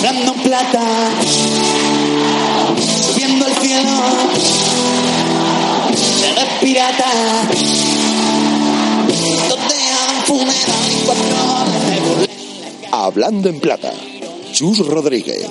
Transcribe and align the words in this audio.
hablando 0.00 0.32
en 0.32 0.42
plata, 0.42 0.80
subiendo 3.02 3.46
el 3.46 3.54
cielo, 3.54 3.90
eres 6.24 6.48
pirata, 6.60 7.04
donde 9.48 9.74
han 9.74 10.24
funeral 10.24 10.90
y 10.90 11.04
cuatro 11.04 11.24
Hablando 12.92 13.48
en 13.50 13.60
plata. 13.60 13.92
Chus 14.52 14.78
Rodríguez. 14.86 15.46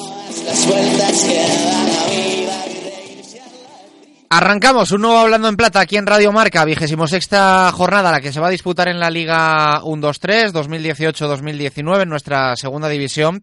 Arrancamos 4.31 4.91
un 4.91 5.01
nuevo 5.01 5.17
Hablando 5.17 5.47
en 5.47 5.57
Plata 5.57 5.79
aquí 5.79 5.97
en 5.97 6.05
Radio 6.05 6.31
Marca, 6.31 6.63
vigésimo 6.63 7.07
sexta 7.07 7.71
jornada, 7.71 8.11
la 8.11 8.21
que 8.21 8.31
se 8.31 8.39
va 8.39 8.47
a 8.47 8.51
disputar 8.51 8.87
en 8.87 8.99
la 8.99 9.09
Liga 9.09 9.81
1-2-3, 9.81 10.51
2018-2019, 10.51 12.03
en 12.03 12.09
nuestra 12.09 12.55
segunda 12.55 12.87
división. 12.89 13.41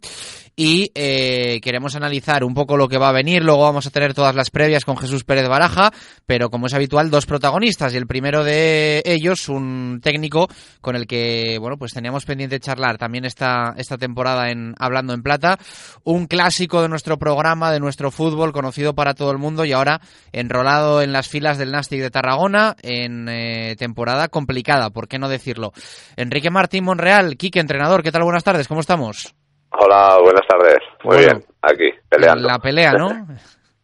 Y 0.58 0.90
eh, 0.94 1.60
queremos 1.60 1.96
analizar 1.96 2.42
un 2.42 2.54
poco 2.54 2.78
lo 2.78 2.88
que 2.88 2.96
va 2.96 3.10
a 3.10 3.12
venir. 3.12 3.44
Luego 3.44 3.60
vamos 3.64 3.86
a 3.86 3.90
tener 3.90 4.14
todas 4.14 4.34
las 4.34 4.48
previas 4.48 4.86
con 4.86 4.96
Jesús 4.96 5.22
Pérez 5.22 5.46
Baraja, 5.46 5.92
pero 6.24 6.48
como 6.48 6.66
es 6.66 6.72
habitual, 6.72 7.10
dos 7.10 7.26
protagonistas. 7.26 7.92
Y 7.92 7.98
el 7.98 8.06
primero 8.06 8.42
de 8.42 9.02
ellos, 9.04 9.50
un 9.50 10.00
técnico 10.02 10.48
con 10.80 10.96
el 10.96 11.06
que, 11.06 11.58
bueno, 11.60 11.76
pues 11.76 11.92
teníamos 11.92 12.24
pendiente 12.24 12.58
charlar 12.58 12.96
también 12.96 13.26
esta, 13.26 13.74
esta 13.76 13.98
temporada 13.98 14.50
en 14.50 14.74
Hablando 14.78 15.12
en 15.12 15.22
Plata. 15.22 15.58
Un 16.04 16.26
clásico 16.26 16.80
de 16.80 16.88
nuestro 16.88 17.18
programa, 17.18 17.70
de 17.70 17.80
nuestro 17.80 18.10
fútbol, 18.10 18.52
conocido 18.52 18.94
para 18.94 19.12
todo 19.12 19.32
el 19.32 19.38
mundo 19.38 19.66
y 19.66 19.72
ahora 19.72 20.00
enrolado 20.32 21.02
en 21.02 21.12
las 21.12 21.28
filas 21.28 21.58
del 21.58 21.70
Nastic 21.70 22.00
de 22.00 22.10
Tarragona 22.10 22.76
en 22.80 23.28
eh, 23.28 23.76
temporada 23.76 24.28
complicada, 24.28 24.88
¿por 24.88 25.06
qué 25.06 25.18
no 25.18 25.28
decirlo? 25.28 25.74
Enrique 26.16 26.48
Martín 26.48 26.84
Monreal, 26.84 27.36
Quique, 27.36 27.60
entrenador, 27.60 28.02
¿qué 28.02 28.10
tal? 28.10 28.22
Buenas 28.22 28.44
tardes, 28.44 28.68
¿cómo 28.68 28.80
estamos? 28.80 29.35
Hola, 29.70 30.18
buenas 30.22 30.46
tardes. 30.48 30.78
Muy 31.04 31.16
Bueno, 31.16 31.32
bien, 31.38 31.44
aquí, 31.62 31.90
peleando. 32.08 32.48
La 32.48 32.58
pelea, 32.58 32.92
¿no? 32.92 33.08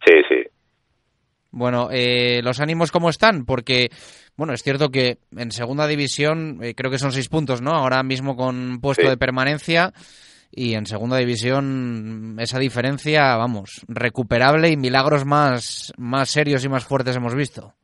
Sí, 0.05 0.15
sí. 0.29 0.35
Bueno, 1.53 1.89
eh, 1.93 2.41
¿los 2.43 2.59
ánimos 2.59 2.91
cómo 2.91 3.09
están? 3.09 3.45
Porque, 3.45 3.89
bueno, 4.37 4.53
es 4.53 4.65
cierto 4.65 4.89
que 4.89 5.19
en 5.37 5.53
segunda 5.53 5.87
división 5.87 6.59
eh, 6.61 6.75
creo 6.75 6.91
que 6.91 6.99
son 6.99 7.13
seis 7.13 7.29
puntos, 7.29 7.63
¿no? 7.63 7.71
Ahora 7.71 8.03
mismo 8.03 8.35
con 8.35 8.81
puesto 8.81 9.05
Sí. 9.05 9.09
de 9.09 9.17
permanencia 9.17 9.93
y 10.51 10.75
en 10.75 10.87
segunda 10.87 11.19
división 11.19 12.35
esa 12.41 12.59
diferencia, 12.59 13.37
vamos, 13.37 13.83
recuperable 13.87 14.71
y 14.71 14.77
milagros 14.77 15.25
más, 15.25 15.93
más 15.97 16.31
serios 16.31 16.65
y 16.65 16.69
más 16.69 16.85
fuertes 16.85 17.15
hemos 17.15 17.37
visto. 17.37 17.75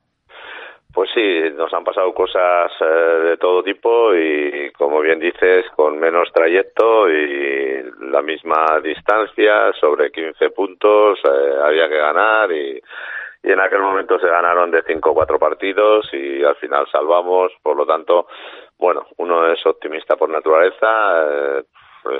Pues 0.98 1.10
sí, 1.14 1.42
nos 1.54 1.72
han 1.72 1.84
pasado 1.84 2.12
cosas 2.12 2.72
eh, 2.80 2.84
de 2.84 3.36
todo 3.36 3.62
tipo 3.62 4.12
y, 4.16 4.72
como 4.72 4.98
bien 4.98 5.20
dices, 5.20 5.64
con 5.76 5.96
menos 5.96 6.28
trayecto 6.32 7.08
y 7.08 7.84
la 8.00 8.20
misma 8.20 8.80
distancia, 8.82 9.72
sobre 9.74 10.10
15 10.10 10.50
puntos, 10.50 11.20
eh, 11.22 11.54
había 11.62 11.88
que 11.88 11.98
ganar 11.98 12.50
y, 12.50 12.82
y 13.44 13.52
en 13.52 13.60
aquel 13.60 13.78
momento 13.78 14.18
se 14.18 14.26
ganaron 14.26 14.72
de 14.72 14.82
5 14.82 15.08
o 15.08 15.14
4 15.14 15.38
partidos 15.38 16.12
y 16.12 16.42
al 16.42 16.56
final 16.56 16.84
salvamos, 16.90 17.52
por 17.62 17.76
lo 17.76 17.86
tanto, 17.86 18.26
bueno, 18.76 19.06
uno 19.18 19.52
es 19.52 19.64
optimista 19.66 20.16
por 20.16 20.30
naturaleza, 20.30 21.22
eh, 21.30 21.62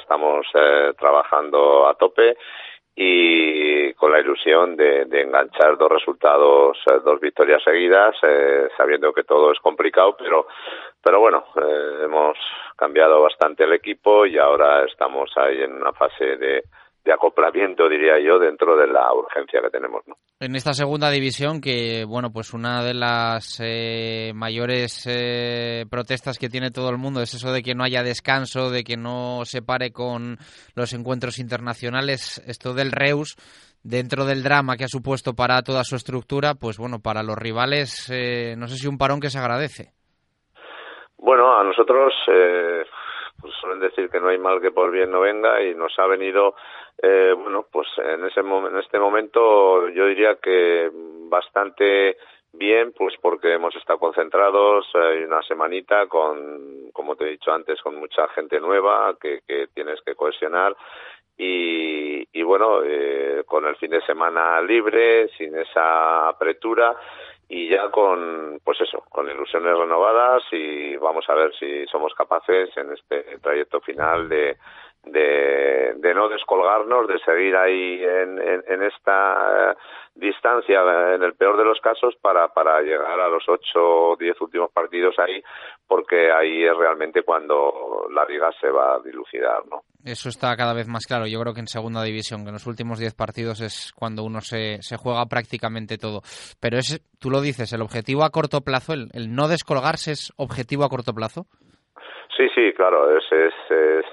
estamos 0.00 0.46
eh, 0.54 0.92
trabajando 0.96 1.88
a 1.88 1.94
tope 1.94 2.36
y 2.94 3.57
con 3.98 4.12
la 4.12 4.20
ilusión 4.20 4.77
de, 4.77 5.04
de 5.06 5.22
enganchar 5.22 5.77
dos 5.77 5.91
resultados, 5.91 6.78
eh, 6.86 7.00
dos 7.04 7.20
victorias 7.20 7.62
seguidas, 7.62 8.14
eh, 8.22 8.68
sabiendo 8.77 9.12
que 9.12 9.24
todo 9.24 9.52
es 9.52 9.58
complicado, 9.58 10.16
pero 10.16 10.46
pero 11.02 11.20
bueno, 11.20 11.44
eh, 11.56 12.04
hemos 12.04 12.36
cambiado 12.76 13.22
bastante 13.22 13.64
el 13.64 13.72
equipo 13.72 14.26
y 14.26 14.38
ahora 14.38 14.84
estamos 14.84 15.30
ahí 15.36 15.62
en 15.62 15.74
una 15.74 15.92
fase 15.92 16.36
de, 16.36 16.62
de 17.08 17.14
acoplamiento, 17.14 17.88
diría 17.88 18.20
yo, 18.20 18.38
dentro 18.38 18.76
de 18.76 18.86
la 18.86 19.10
urgencia 19.14 19.62
que 19.62 19.70
tenemos. 19.70 20.06
¿no? 20.06 20.14
En 20.40 20.54
esta 20.54 20.74
segunda 20.74 21.08
división, 21.10 21.62
que 21.62 22.04
bueno, 22.06 22.30
pues 22.30 22.52
una 22.52 22.84
de 22.84 22.92
las 22.92 23.58
eh, 23.64 24.32
mayores 24.34 25.06
eh, 25.08 25.86
protestas 25.91 26.38
que 26.38 26.50
tiene 26.50 26.70
todo 26.70 26.91
el 26.91 26.98
mundo 26.98 27.22
es 27.22 27.32
eso 27.32 27.50
de 27.50 27.62
que 27.62 27.74
no 27.74 27.82
haya 27.82 28.02
descanso, 28.02 28.70
de 28.70 28.84
que 28.84 28.98
no 28.98 29.47
se 29.47 29.62
pare 29.62 29.91
con 29.91 30.36
los 30.74 30.92
encuentros 30.92 31.38
internacionales, 31.38 32.44
esto 32.47 32.74
del 32.74 32.92
Reus, 32.92 33.36
dentro 33.82 34.26
del 34.26 34.42
drama 34.42 34.76
que 34.76 34.84
ha 34.84 34.88
supuesto 34.88 35.32
para 35.32 35.62
toda 35.62 35.84
su 35.84 35.97
estructura, 35.97 36.56
pues 36.60 36.76
bueno, 36.76 36.98
para 37.02 37.22
los 37.22 37.38
rivales, 37.38 38.10
eh, 38.12 38.54
no 38.58 38.66
sé 38.66 38.76
si 38.76 38.86
un 38.86 38.98
parón 38.98 39.18
que 39.18 39.30
se 39.30 39.38
agradece. 39.38 39.92
Bueno, 41.16 41.58
a 41.58 41.64
nosotros 41.64 42.12
eh, 42.30 42.84
pues 43.41 43.54
suelen 43.54 43.81
decir 43.81 44.10
que 44.10 44.21
no 44.21 44.28
hay 44.28 44.38
mal 44.38 44.60
que 44.60 44.71
por 44.71 44.91
bien 44.91 45.10
no 45.10 45.21
venga 45.21 45.62
y 45.62 45.75
nos 45.75 45.97
ha 45.99 46.06
venido, 46.06 46.54
eh, 47.00 47.34
bueno, 47.37 47.66
pues 47.71 47.88
en, 47.99 48.25
ese 48.25 48.41
en 48.41 48.76
este 48.78 48.99
momento 48.99 49.88
yo 49.91 50.06
diría 50.06 50.37
que 50.37 50.91
bastante 51.28 52.16
bien, 52.53 52.93
pues 52.97 53.15
porque 53.21 53.53
hemos 53.53 53.75
estado 53.77 53.98
concentrados 53.98 54.87
eh, 54.94 55.25
una 55.27 55.43
semanita 55.43 56.06
con, 56.06 56.91
como 56.93 57.15
te 57.15 57.25
he 57.25 57.31
dicho 57.31 57.53
antes, 57.53 57.81
con 57.82 57.97
mucha 57.97 58.27
gente 58.28 58.59
nueva 58.59 59.15
que, 59.21 59.41
que 59.47 59.69
tienes 59.75 60.00
que 60.03 60.15
cohesionar 60.15 60.75
y, 61.37 62.27
y 62.32 62.43
bueno, 62.43 62.82
eh, 62.84 63.44
con 63.47 63.65
el 63.66 63.77
fin 63.77 63.93
de 63.93 64.04
semana 64.04 64.60
libre, 64.60 65.28
sin 65.38 65.56
esa 65.56 66.28
apretura 66.28 66.97
y 67.48 67.69
ya 67.69 67.91
con, 67.91 68.60
pues 68.62 68.81
eso, 68.81 69.04
con 69.09 69.31
ilusiones 69.31 69.76
renovadas 69.76 70.42
y 70.53 70.97
vamos 70.97 71.25
a 71.28 71.34
ver 71.34 71.53
si 71.59 71.86
somos 71.86 72.12
capaces 72.14 72.76
en 72.76 72.92
este 72.92 73.38
trayecto 73.38 73.81
final 73.81 74.28
de, 74.28 74.59
de, 75.04 76.14
no 76.14 76.28
descolgarnos, 76.28 77.09
de 77.09 77.19
seguir 77.20 77.56
ahí 77.56 78.03
en, 78.03 78.38
en, 78.41 78.82
esta 78.82 79.70
eh, 79.70 79.75
distancia, 80.14 80.81
en 81.14 81.22
el 81.22 81.34
peor 81.34 81.56
de 81.56 81.64
los 81.64 81.81
casos, 81.81 82.14
para, 82.20 82.48
para 82.48 82.81
llegar 82.82 83.20
a 83.20 83.28
los 83.28 83.44
ocho 83.48 84.10
o 84.10 84.16
diez 84.16 84.41
últimos 84.41 84.70
partidos 84.72 85.14
ahí, 85.19 85.42
porque 85.86 86.32
ahí 86.32 86.64
es 86.64 86.76
realmente 86.76 87.22
cuando 87.22 88.09
la 88.12 88.25
liga 88.25 88.50
se 88.60 88.70
va 88.70 88.97
a 88.97 89.00
dilucidar, 89.00 89.64
¿no? 89.70 89.82
Eso 90.04 90.28
está 90.28 90.56
cada 90.56 90.72
vez 90.72 90.86
más 90.86 91.06
claro. 91.06 91.26
Yo 91.26 91.41
creo 91.41 91.53
que 91.53 91.60
en 91.60 91.66
segunda 91.66 92.03
división, 92.03 92.42
que 92.42 92.48
en 92.48 92.54
los 92.54 92.66
últimos 92.66 92.98
10 92.98 93.15
partidos 93.15 93.60
es 93.60 93.92
cuando 93.94 94.25
uno 94.25 94.41
se, 94.41 94.80
se 94.80 94.97
juega 94.97 95.26
prácticamente 95.26 95.98
todo. 95.98 96.22
Pero 96.60 96.78
es, 96.78 97.03
tú 97.19 97.30
lo 97.30 97.41
dices, 97.41 97.72
el 97.72 97.82
objetivo 97.82 98.25
a 98.25 98.30
corto 98.30 98.60
plazo, 98.60 98.94
el, 98.94 99.09
el 99.12 99.34
no 99.34 99.48
descolgarse 99.48 100.12
es 100.12 100.32
objetivo 100.36 100.84
a 100.84 100.88
corto 100.88 101.12
plazo. 101.12 101.47
Sí, 102.37 102.49
sí, 102.55 102.72
claro, 102.75 103.16
es, 103.16 103.25
es, 103.33 103.55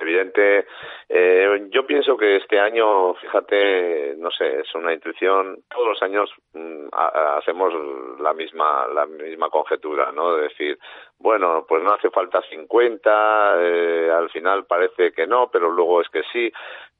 evidente. 0.01 0.65
Eh, 1.09 1.67
yo 1.69 1.85
pienso 1.85 2.17
que 2.17 2.37
este 2.37 2.59
año, 2.59 3.13
fíjate, 3.15 4.15
no 4.17 4.31
sé, 4.31 4.61
es 4.61 4.73
una 4.73 4.93
intuición. 4.93 5.57
Todos 5.69 5.87
los 5.89 6.01
años 6.01 6.31
mm, 6.53 6.87
ha- 6.93 7.37
hacemos 7.37 7.71
la 8.19 8.33
misma 8.33 8.87
la 8.87 9.05
misma 9.05 9.49
conjetura, 9.49 10.11
¿no? 10.11 10.35
De 10.35 10.43
decir, 10.43 10.79
bueno, 11.19 11.65
pues 11.67 11.83
no 11.83 11.93
hace 11.93 12.09
falta 12.09 12.41
50, 12.49 13.55
eh, 13.59 14.09
al 14.11 14.29
final 14.31 14.65
parece 14.65 15.11
que 15.11 15.27
no, 15.27 15.49
pero 15.51 15.69
luego 15.69 16.01
es 16.01 16.09
que 16.09 16.23
sí. 16.33 16.51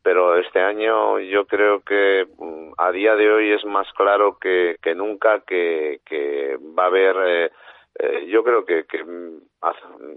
Pero 0.04 0.36
este 0.38 0.60
año 0.62 1.18
yo 1.20 1.46
creo 1.48 1.82
que 1.82 2.28
mm, 2.38 2.74
a 2.78 2.92
día 2.92 3.16
de 3.16 3.32
hoy 3.32 3.52
es 3.52 3.66
más 3.66 3.92
claro 3.94 4.38
que, 4.40 4.76
que 4.82 4.94
nunca 4.94 5.40
que, 5.48 6.02
que 6.06 6.58
va 6.78 6.84
a 6.84 6.88
haber 6.88 7.16
eh, 7.26 7.52
eh, 7.98 8.26
yo 8.28 8.44
creo 8.44 8.66
que, 8.66 8.86
que 8.86 9.04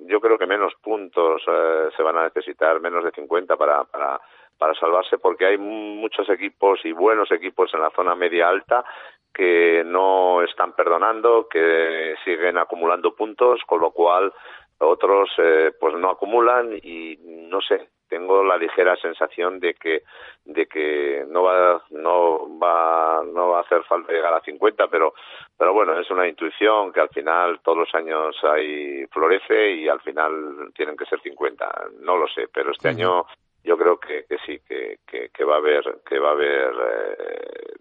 yo 0.07 0.21
creo 0.21 0.39
que 0.39 0.47
menos 0.47 0.75
puntos 0.83 1.43
eh, 1.47 1.89
se 1.97 2.03
van 2.03 2.19
a 2.19 2.25
necesitar, 2.25 2.81
menos 2.81 3.05
de 3.05 3.13
50 3.13 3.57
para, 3.57 3.85
para, 3.85 4.21
para 4.59 4.75
salvarse, 4.75 5.19
porque 5.19 5.47
hay 5.47 5.59
muchos 5.59 6.29
equipos 6.29 6.81
y 6.85 6.93
buenos 6.93 7.31
equipos 7.31 7.73
en 7.75 7.81
la 7.81 7.91
zona 7.91 8.15
media 8.15 8.49
alta 8.49 8.85
que 9.33 9.85
no 9.85 10.43
están 10.43 10.73
perdonando, 10.73 11.47
que 11.49 12.17
siguen 12.25 12.59
acumulando 12.59 13.15
puntos, 13.15 13.61
con 13.67 13.81
lo 13.81 13.93
cual 13.93 14.33
otros 14.79 15.31
eh, 15.39 15.73
pues 15.79 15.95
no 15.95 16.11
acumulan 16.11 16.73
y 16.83 17.17
no 17.49 17.61
sé 17.61 17.89
tengo 18.09 18.43
la 18.43 18.57
ligera 18.57 18.97
sensación 18.97 19.61
de 19.61 19.75
que 19.75 20.03
de 20.45 20.67
que 20.67 21.25
no 21.29 21.43
va 21.43 21.83
no 21.91 22.59
va 22.59 23.23
no 23.25 23.51
va 23.51 23.59
a 23.59 23.63
hacer 23.63 23.83
falta 23.85 24.13
llegar 24.13 24.35
a 24.35 24.41
50 24.41 24.89
pero 24.89 25.15
pero 25.57 25.73
bueno 25.73 25.99
es 25.99 26.11
una 26.11 26.27
intuición 26.27 26.93
que 26.93 27.01
al 27.01 27.09
final 27.11 27.61
todos 27.63 27.79
los 27.79 27.95
años 27.95 28.37
ahí 28.45 29.07
florece 29.07 29.73
y 29.73 29.89
al 29.89 30.01
final 30.01 30.73
tienen 30.75 30.97
que 30.97 31.07
ser 31.07 31.21
50 31.21 31.89
no 32.01 32.17
lo 32.17 32.27
sé 32.29 32.49
pero 32.53 32.73
este 32.73 32.89
año 32.89 33.27
yo 33.65 33.77
creo 33.77 33.99
que, 33.99 34.25
que 34.25 34.39
sí 34.47 34.61
que, 34.67 34.99
que, 35.07 35.31
que 35.31 35.45
va 35.45 35.55
a 35.55 35.59
haber 35.59 36.01
que 36.07 36.19
va 36.19 36.31
a 36.31 36.33
haber 36.33 36.73
eh, 36.91 37.75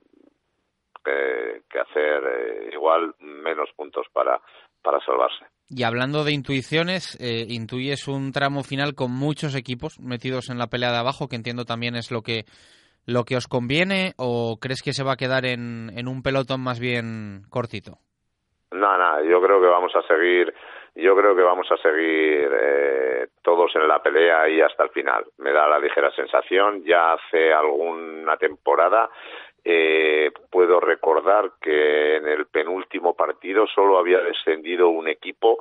que, 1.03 1.61
que 1.69 1.79
hacer 1.79 2.23
eh, 2.25 2.69
igual 2.73 3.13
menos 3.19 3.69
puntos 3.75 4.07
para 4.11 4.39
para 4.81 4.99
salvarse 5.01 5.45
Y 5.69 5.83
hablando 5.83 6.23
de 6.23 6.31
intuiciones, 6.31 7.17
eh, 7.19 7.45
intuyes 7.49 8.07
un 8.07 8.31
tramo 8.31 8.63
final 8.63 8.95
con 8.95 9.11
muchos 9.11 9.55
equipos 9.55 9.99
metidos 9.99 10.49
en 10.49 10.57
la 10.57 10.67
pelea 10.67 10.91
de 10.91 10.97
abajo, 10.97 11.27
que 11.27 11.35
entiendo 11.35 11.65
también 11.65 11.95
es 11.95 12.11
lo 12.11 12.21
que 12.21 12.45
lo 13.05 13.23
que 13.23 13.37
os 13.37 13.47
conviene, 13.47 14.13
o 14.17 14.57
crees 14.59 14.81
que 14.81 14.91
se 14.91 15.03
va 15.03 15.13
a 15.13 15.17
quedar 15.17 15.45
en, 15.45 15.91
en 15.95 16.09
un 16.09 16.21
pelotón 16.21 16.59
más 16.59 16.77
bien 16.77 17.43
cortito? 17.49 17.99
No, 18.71 18.97
no, 18.97 19.23
yo 19.23 19.41
creo 19.41 19.61
que 19.61 19.67
vamos 19.67 19.93
a 19.95 20.05
seguir 20.07 20.53
yo 20.97 21.15
creo 21.15 21.35
que 21.35 21.43
vamos 21.43 21.71
a 21.71 21.77
seguir 21.77 22.49
eh, 22.59 23.27
todos 23.43 23.71
en 23.75 23.87
la 23.87 24.01
pelea 24.01 24.49
y 24.49 24.61
hasta 24.61 24.83
el 24.83 24.89
final. 24.89 25.25
Me 25.37 25.51
da 25.51 25.67
la 25.67 25.77
ligera 25.77 26.09
sensación, 26.11 26.83
ya 26.83 27.13
hace 27.13 27.53
alguna 27.53 28.35
temporada 28.37 29.07
eh, 29.69 30.31
puedo 30.49 30.79
recordar 30.79 31.51
que 31.59 32.15
en 32.15 32.25
el 32.25 32.45
penúltimo 32.45 33.15
partido 33.15 33.67
solo 33.67 33.97
había 33.97 34.19
descendido 34.19 34.87
un 34.87 35.09
equipo 35.09 35.57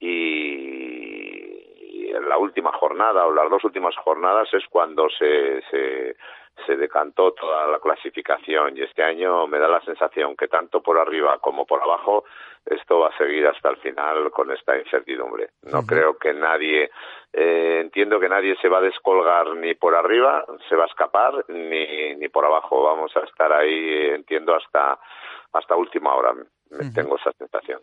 y 0.00 1.42
en 2.14 2.26
la 2.30 2.38
última 2.38 2.72
jornada 2.72 3.26
o 3.26 3.34
las 3.34 3.50
dos 3.50 3.62
últimas 3.64 3.94
jornadas 3.96 4.48
es 4.54 4.64
cuando 4.70 5.06
se, 5.10 5.60
se, 5.70 6.16
se 6.66 6.76
decantó 6.78 7.32
toda 7.32 7.66
la 7.66 7.78
clasificación. 7.78 8.78
Y 8.78 8.84
este 8.84 9.02
año 9.02 9.46
me 9.46 9.58
da 9.58 9.68
la 9.68 9.82
sensación 9.82 10.34
que 10.34 10.48
tanto 10.48 10.80
por 10.82 10.98
arriba 10.98 11.38
como 11.38 11.66
por 11.66 11.82
abajo 11.82 12.24
va 13.02 13.08
a 13.08 13.18
seguir 13.18 13.46
hasta 13.46 13.70
el 13.70 13.76
final 13.78 14.30
con 14.30 14.50
esta 14.52 14.78
incertidumbre. 14.78 15.50
No 15.62 15.84
creo 15.84 16.16
que 16.18 16.32
nadie, 16.32 16.90
eh, 17.32 17.80
entiendo 17.80 18.18
que 18.18 18.28
nadie 18.28 18.56
se 18.60 18.68
va 18.68 18.78
a 18.78 18.82
descolgar 18.82 19.54
ni 19.56 19.74
por 19.74 19.94
arriba, 19.94 20.44
se 20.68 20.76
va 20.76 20.84
a 20.84 20.88
escapar, 20.88 21.44
ni, 21.48 22.14
ni 22.16 22.28
por 22.28 22.44
abajo. 22.44 22.82
Vamos 22.82 23.12
a 23.16 23.20
estar 23.20 23.52
ahí, 23.52 24.10
entiendo, 24.14 24.54
hasta, 24.54 24.98
hasta 25.52 25.76
última 25.76 26.14
hora. 26.14 26.34
Tengo 26.94 27.16
esa 27.18 27.32
sensación. 27.36 27.80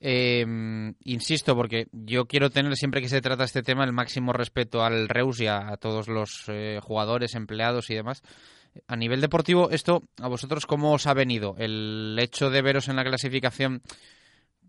Eh, 0.00 0.46
insisto, 1.04 1.56
porque 1.56 1.86
yo 1.90 2.26
quiero 2.26 2.50
tener 2.50 2.76
siempre 2.76 3.00
que 3.00 3.08
se 3.08 3.20
trata 3.20 3.44
este 3.44 3.62
tema 3.62 3.84
el 3.84 3.92
máximo 3.92 4.32
respeto 4.32 4.82
al 4.82 5.08
Reus 5.08 5.40
y 5.40 5.48
a, 5.48 5.76
todos 5.80 6.08
los 6.08 6.44
eh, 6.48 6.78
jugadores, 6.80 7.34
empleados 7.34 7.90
y 7.90 7.96
demás. 7.96 8.22
A 8.86 8.96
nivel 8.96 9.20
deportivo, 9.20 9.70
esto 9.70 10.02
a 10.22 10.28
vosotros 10.28 10.66
cómo 10.66 10.92
os 10.92 11.06
ha 11.06 11.14
venido 11.14 11.56
el 11.58 12.16
hecho 12.20 12.50
de 12.50 12.62
veros 12.62 12.88
en 12.88 12.96
la 12.96 13.04
clasificación 13.04 13.82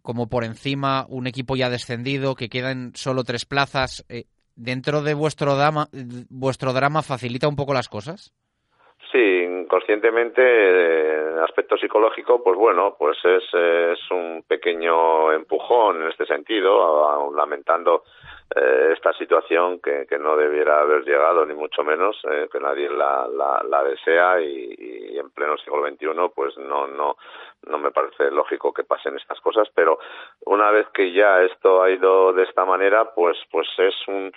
como 0.10 0.28
por 0.28 0.44
encima 0.44 1.06
un 1.08 1.28
equipo 1.28 1.56
ya 1.56 1.70
descendido, 1.70 2.34
que 2.34 2.50
quedan 2.50 2.96
solo 2.96 3.24
tres 3.24 3.46
plazas, 3.46 4.04
eh, 4.10 4.24
dentro 4.56 5.04
de 5.04 5.14
vuestro 5.14 5.54
drama, 5.54 5.86
vuestro 6.32 6.74
drama 6.74 7.04
facilita 7.04 7.48
un 7.48 7.56
poco 7.56 7.76
las 7.76 7.90
cosas. 7.90 8.34
Sí, 9.12 9.46
conscientemente, 9.70 10.42
en 10.42 11.38
aspecto 11.38 11.78
psicológico, 11.78 12.44
pues 12.44 12.58
bueno, 12.58 12.96
pues 12.98 13.20
es, 13.24 13.44
es 13.54 14.00
un 14.10 14.44
pequeño 14.48 15.32
empujón 15.32 16.02
en 16.02 16.10
este 16.10 16.26
sentido, 16.26 17.32
lamentando 17.36 18.02
eh, 18.56 18.94
esta 18.94 19.14
situación 19.14 19.80
que, 19.80 20.08
que, 20.08 20.18
no 20.18 20.36
debiera 20.36 20.82
haber 20.82 21.04
llegado, 21.04 21.46
ni 21.46 21.54
mucho 21.54 21.84
menos, 21.84 22.20
eh, 22.32 22.48
que 22.52 22.60
nadie 22.60 22.90
la, 22.90 23.28
la, 23.28 23.64
la 23.68 23.84
desea 23.84 24.42
y, 24.42 24.76
y, 24.78 25.20
en 25.20 25.30
pleno 25.30 25.58
siglo 25.58 25.88
XXI, 25.88 26.08
pues 26.34 26.58
no, 26.58 26.88
no, 26.88 27.16
no 27.68 27.78
me 27.78 27.92
parece 27.92 28.32
lógico 28.32 28.74
que 28.74 28.84
pasen 28.84 29.18
estas 29.18 29.40
cosas, 29.42 29.68
pero 29.76 30.00
una 30.46 30.72
vez 30.72 30.88
que 30.90 31.12
ya 31.12 31.44
esto 31.44 31.84
ha 31.84 31.92
ido 31.92 32.34
de 32.34 32.44
esta 32.44 32.66
manera, 32.66 33.14
pues, 33.14 33.38
pues 33.52 33.68
es 33.78 33.96
un, 34.08 34.32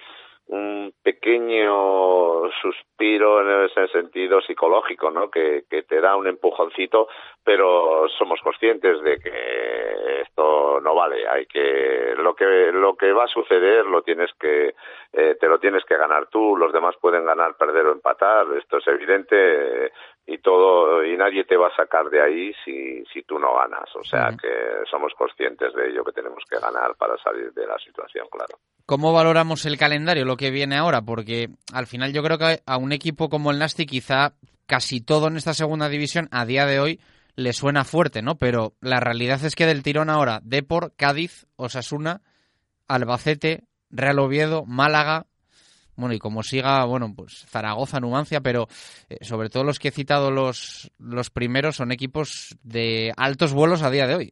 un 0.48 0.92
pequeño 1.02 2.50
suspiro 2.60 3.40
en 3.40 3.66
ese 3.66 3.88
sentido 3.88 4.40
psicológico, 4.42 5.10
¿no? 5.10 5.30
Que, 5.30 5.64
que, 5.70 5.82
te 5.82 6.00
da 6.00 6.16
un 6.16 6.26
empujoncito, 6.26 7.08
pero 7.42 8.08
somos 8.18 8.40
conscientes 8.42 9.00
de 9.02 9.18
que 9.18 10.20
esto 10.22 10.80
no 10.80 10.94
vale. 10.94 11.26
Hay 11.28 11.46
que 11.46 12.14
lo 12.16 12.34
que 12.34 12.72
lo 12.72 12.96
que 12.96 13.12
va 13.12 13.24
a 13.24 13.28
suceder 13.28 13.86
lo 13.86 14.02
tienes 14.02 14.30
que 14.38 14.74
eh, 15.12 15.36
te 15.40 15.48
lo 15.48 15.58
tienes 15.58 15.84
que 15.84 15.96
ganar 15.96 16.26
tú. 16.26 16.56
Los 16.56 16.72
demás 16.72 16.96
pueden 17.00 17.24
ganar, 17.24 17.56
perder 17.56 17.86
o 17.86 17.92
empatar. 17.92 18.46
Esto 18.58 18.78
es 18.78 18.86
evidente 18.88 19.92
y 20.26 20.38
todo 20.38 21.04
y 21.04 21.16
nadie 21.16 21.44
te 21.44 21.56
va 21.56 21.68
a 21.68 21.76
sacar 21.76 22.08
de 22.08 22.22
ahí 22.22 22.52
si 22.64 23.04
si 23.12 23.22
tú 23.22 23.38
no 23.38 23.54
ganas. 23.56 23.94
O 23.96 24.04
sea 24.04 24.30
que 24.40 24.48
somos 24.90 25.12
conscientes 25.14 25.74
de 25.74 25.90
ello 25.90 26.04
que 26.04 26.12
tenemos 26.12 26.42
que 26.48 26.58
ganar 26.58 26.94
para 26.96 27.16
salir 27.18 27.52
de 27.52 27.66
la 27.66 27.78
situación, 27.78 28.26
claro. 28.30 28.58
¿Cómo 28.86 29.12
valoramos 29.12 29.64
el 29.66 29.78
calendario, 29.78 30.24
lo 30.24 30.36
que 30.36 30.50
viene 30.50 30.76
ahora? 30.76 31.02
Porque 31.02 31.48
al 31.72 31.86
final 31.86 32.12
yo 32.12 32.22
creo 32.22 32.38
que 32.38 32.60
a 32.66 32.76
un 32.76 32.92
equipo 32.92 33.28
como 33.28 33.50
el 33.50 33.58
Nasti 33.58 33.86
quizá 33.86 34.32
casi 34.66 35.00
todo 35.00 35.28
en 35.28 35.36
esta 35.36 35.54
segunda 35.54 35.88
división 35.88 36.28
a 36.30 36.44
día 36.44 36.66
de 36.66 36.80
hoy 36.80 37.00
le 37.34 37.52
suena 37.52 37.84
fuerte, 37.84 38.22
¿no? 38.22 38.36
Pero 38.36 38.74
la 38.80 39.00
realidad 39.00 39.42
es 39.44 39.54
que 39.54 39.66
del 39.66 39.82
tirón 39.82 40.10
ahora, 40.10 40.40
Depor, 40.42 40.92
Cádiz, 40.96 41.46
Osasuna, 41.56 42.20
Albacete, 42.88 43.64
Real 43.90 44.18
Oviedo, 44.18 44.64
Málaga, 44.66 45.26
bueno, 45.96 46.14
y 46.14 46.18
como 46.18 46.42
siga, 46.42 46.84
bueno, 46.84 47.12
pues 47.16 47.46
Zaragoza, 47.48 48.00
Numancia, 48.00 48.40
pero 48.40 48.66
eh, 49.08 49.18
sobre 49.22 49.48
todo 49.48 49.64
los 49.64 49.78
que 49.78 49.88
he 49.88 49.92
citado 49.92 50.30
los, 50.30 50.90
los 50.98 51.30
primeros 51.30 51.76
son 51.76 51.92
equipos 51.92 52.56
de 52.62 53.12
altos 53.16 53.52
vuelos 53.52 53.82
a 53.82 53.90
día 53.90 54.06
de 54.06 54.14
hoy. 54.14 54.30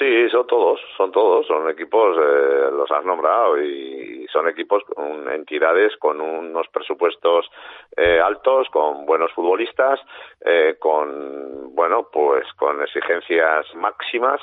Sí, 0.00 0.30
son 0.30 0.46
todos, 0.46 0.80
son 0.96 1.12
todos, 1.12 1.46
son 1.46 1.68
equipos, 1.68 2.16
eh, 2.16 2.70
los 2.72 2.90
has 2.90 3.04
nombrado, 3.04 3.60
y 3.62 4.26
son 4.32 4.48
equipos 4.48 4.82
con 4.84 5.30
entidades 5.30 5.94
con 5.98 6.20
unos 6.20 6.68
presupuestos 6.68 7.50
eh, 7.96 8.18
altos, 8.18 8.68
con 8.70 9.04
buenos 9.04 9.30
futbolistas, 9.32 10.00
eh, 10.40 10.76
con, 10.78 11.74
bueno, 11.74 12.08
pues 12.10 12.46
con 12.54 12.82
exigencias 12.82 13.66
máximas 13.74 14.40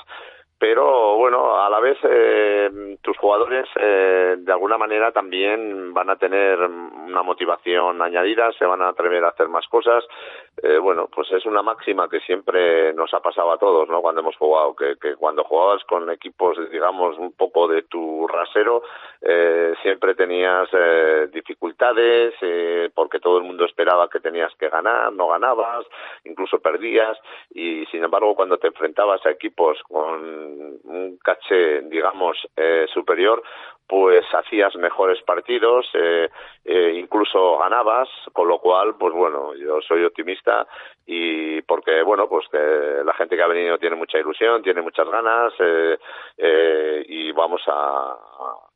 pero 0.60 1.18
bueno, 1.18 1.60
a 1.60 1.70
la 1.70 1.80
vez 1.80 1.98
eh, 2.04 2.98
tus 3.02 3.18
jugadores 3.18 3.68
eh, 3.76 4.36
de 4.40 4.52
alguna 4.52 4.78
manera 4.78 5.12
también 5.12 5.94
van 5.94 6.10
a 6.10 6.16
tener 6.16 6.60
una 6.60 7.22
motivación 7.22 8.02
añadida, 8.02 8.52
se 8.54 8.66
van 8.66 8.82
a 8.82 8.90
atrever 8.90 9.24
a 9.24 9.30
hacer 9.30 9.50
más 9.50 9.68
cosas. 9.68 10.04
Eh, 10.64 10.80
bueno, 10.80 11.08
pues 11.14 11.32
es 11.32 11.46
una 11.46 11.62
máxima 11.62 12.10
que 12.10 12.20
siempre 12.22 12.92
nos 12.94 13.14
ha 13.14 13.20
pasado 13.20 13.52
a 13.52 13.58
todos, 13.58 13.88
¿no? 13.90 14.02
Cuando 14.02 14.22
hemos 14.22 14.36
jugado, 14.38 14.76
que, 14.76 14.96
que 15.00 15.16
cuando 15.16 15.44
jugabas 15.44 15.84
con 15.84 16.10
equipos, 16.10 16.58
digamos, 16.72 17.18
un 17.20 17.32
poco 17.34 17.68
de 17.68 17.84
tu 17.84 18.28
rasero, 18.28 18.82
eh, 19.22 19.74
siempre 19.84 20.16
tenías 20.16 20.68
eh, 20.74 21.28
dificultades, 21.32 22.34
eh, 22.42 22.90
porque 22.94 23.20
todo 23.20 23.38
el 23.38 23.44
mundo 23.44 23.66
esperaba 23.66 24.10
que 24.10 24.20
tenías 24.20 24.54
que 24.56 24.70
ganar, 24.70 25.14
no 25.14 25.28
ganabas, 25.28 25.86
incluso 26.24 26.60
perdías, 26.60 27.18
y 27.52 27.86
sin 27.88 28.04
embargo 28.04 28.36
cuando 28.36 28.58
te 28.58 28.68
enfrentabas 28.68 29.26
a 29.26 29.32
equipos 29.32 29.78
con 29.84 30.80
un 30.84 31.20
caché, 31.24 31.82
digamos, 31.84 32.38
eh, 32.56 32.86
superior, 32.94 33.44
pues 33.88 34.26
hacías 34.34 34.76
mejores 34.76 35.22
partidos, 35.24 35.88
eh, 35.94 36.30
eh, 36.66 36.94
incluso 36.96 37.58
ganabas, 37.58 38.10
con 38.34 38.48
lo 38.48 38.60
cual, 38.60 38.96
pues 39.00 39.14
bueno, 39.14 39.56
yo 39.56 39.82
soy 39.82 40.04
optimista 40.04 40.68
y 41.06 41.62
porque, 41.62 42.02
bueno, 42.04 42.28
pues 42.28 42.48
que 42.50 43.02
la 43.06 43.14
gente 43.14 43.38
que 43.38 43.44
ha 43.44 43.48
venido 43.48 43.78
tiene 43.78 43.96
mucha 43.96 44.20
ilusión, 44.20 44.62
tiene 44.62 44.82
muchas 44.82 45.10
ganas 45.10 45.54
eh, 45.60 45.98
eh, 46.38 47.06
y 47.08 47.32
vamos 47.32 47.62
a, 47.68 48.12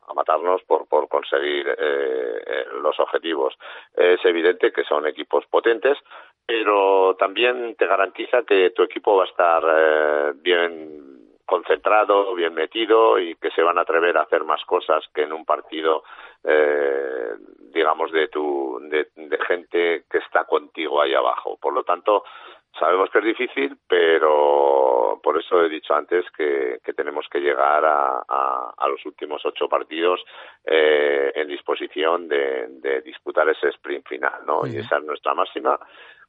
a 0.08 0.14
matarnos 0.14 0.62
por, 0.64 0.88
por 0.88 1.10
conseguir 1.10 1.68
eh, 1.78 2.66
los 2.82 2.98
objetivos. 3.00 3.54
Es 3.96 4.24
evidente 4.24 4.72
que 4.72 4.84
son 4.86 5.08
equipos 5.08 5.46
potentes, 5.48 5.98
pero 6.46 7.16
también 7.16 7.76
te 7.76 7.86
garantiza 7.86 8.44
que 8.44 8.72
tu 8.72 8.84
equipo 8.84 9.18
va 9.18 9.24
a 9.24 9.28
estar 9.28 9.64
eh, 9.68 10.32
bien 10.36 11.11
concentrado, 11.52 12.34
bien 12.34 12.54
metido 12.54 13.20
y 13.20 13.36
que 13.36 13.52
se 13.52 13.62
van 13.62 13.78
a 13.78 13.82
atrever 13.82 14.18
a 14.18 14.22
hacer 14.22 14.46
más 14.46 14.64
cosas 14.64 15.04
que 15.14 15.24
en 15.24 15.34
un 15.34 15.44
partido, 15.44 16.04
eh, 16.46 17.34
digamos, 17.74 18.10
de, 18.14 18.30
tu, 18.30 18.80
de, 18.90 19.10
de 19.18 19.38
gente 19.46 20.06
que 20.10 20.20
está 20.20 20.46
contigo 20.46 21.02
ahí 21.02 21.14
abajo. 21.14 21.58
Por 21.62 21.74
lo 21.74 21.84
tanto, 21.84 22.24
sabemos 22.80 23.10
que 23.10 23.20
es 23.20 23.26
difícil, 23.26 23.78
pero 23.86 25.20
por 25.22 25.38
eso 25.38 25.62
he 25.62 25.68
dicho 25.68 25.94
antes 25.94 26.24
que, 26.38 26.80
que 26.86 26.94
tenemos 26.94 27.28
que 27.30 27.42
llegar 27.42 27.84
a, 27.84 28.24
a, 28.26 28.74
a, 28.78 28.88
los 28.88 29.06
últimos 29.06 29.46
ocho 29.46 29.68
partidos 29.68 30.24
eh, 30.64 31.34
en 31.36 31.50
disposición 31.50 32.30
de, 32.30 32.68
de, 32.80 33.02
disputar 33.02 33.50
ese 33.50 33.68
sprint 33.72 34.08
final, 34.08 34.46
¿no? 34.48 34.66
Y 34.66 34.78
esa 34.78 35.00
es 35.00 35.04
nuestra 35.04 35.34
máxima 35.34 35.78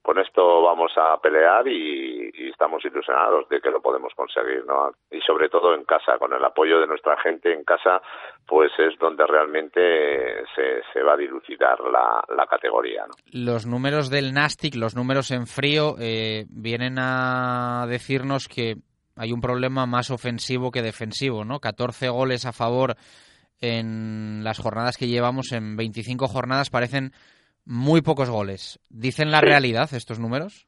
con 0.03 0.19
esto 0.19 0.63
vamos 0.63 0.93
a 0.97 1.17
pelear 1.21 1.67
y, 1.69 2.31
estamos 2.51 2.85
ilusionados 2.85 3.49
de 3.49 3.61
que 3.61 3.71
lo 3.71 3.81
podemos 3.81 4.13
conseguir, 4.15 4.65
¿no? 4.67 4.93
Y 5.11 5.21
sobre 5.21 5.49
todo 5.49 5.75
en 5.75 5.85
casa, 5.85 6.19
con 6.19 6.33
el 6.33 6.45
apoyo 6.45 6.81
de 6.81 6.87
nuestra 6.87 7.17
gente 7.19 7.53
en 7.53 7.65
casa, 7.65 8.03
pues 8.47 8.71
es 8.79 8.99
donde 8.99 9.27
realmente 9.27 10.45
se, 10.55 11.03
va 11.03 11.15
a 11.15 11.17
dilucidar 11.17 11.79
la, 11.81 12.47
categoría. 12.47 13.05
Los 13.33 13.67
números 13.67 14.11
del 14.11 14.35
Nastic, 14.35 14.75
los 14.75 14.95
números 14.95 15.31
en 15.31 15.47
frío, 15.47 15.95
eh, 15.99 16.45
vienen 16.51 16.99
a 16.99 17.87
decirnos 17.89 18.47
que 18.47 18.75
hay 19.17 19.33
un 19.33 19.41
problema 19.41 19.87
más 19.87 20.11
ofensivo 20.11 20.71
que 20.71 20.83
defensivo, 20.83 21.45
¿no? 21.45 21.61
14 21.61 22.11
goles 22.11 22.45
a 22.45 22.53
favor 22.53 22.95
en 23.61 24.45
las 24.45 24.59
jornadas 24.59 24.97
que 24.99 25.07
llevamos, 25.07 25.53
en 25.53 25.77
25 25.77 26.29
jornadas, 26.29 26.69
parecen 26.69 27.13
muy 27.65 28.03
pocos 28.03 28.31
goles. 28.31 28.79
¿Dicen 28.89 29.31
la 29.31 29.41
sí. 29.41 29.47
realidad 29.47 29.89
estos 29.93 30.19
números? 30.19 30.67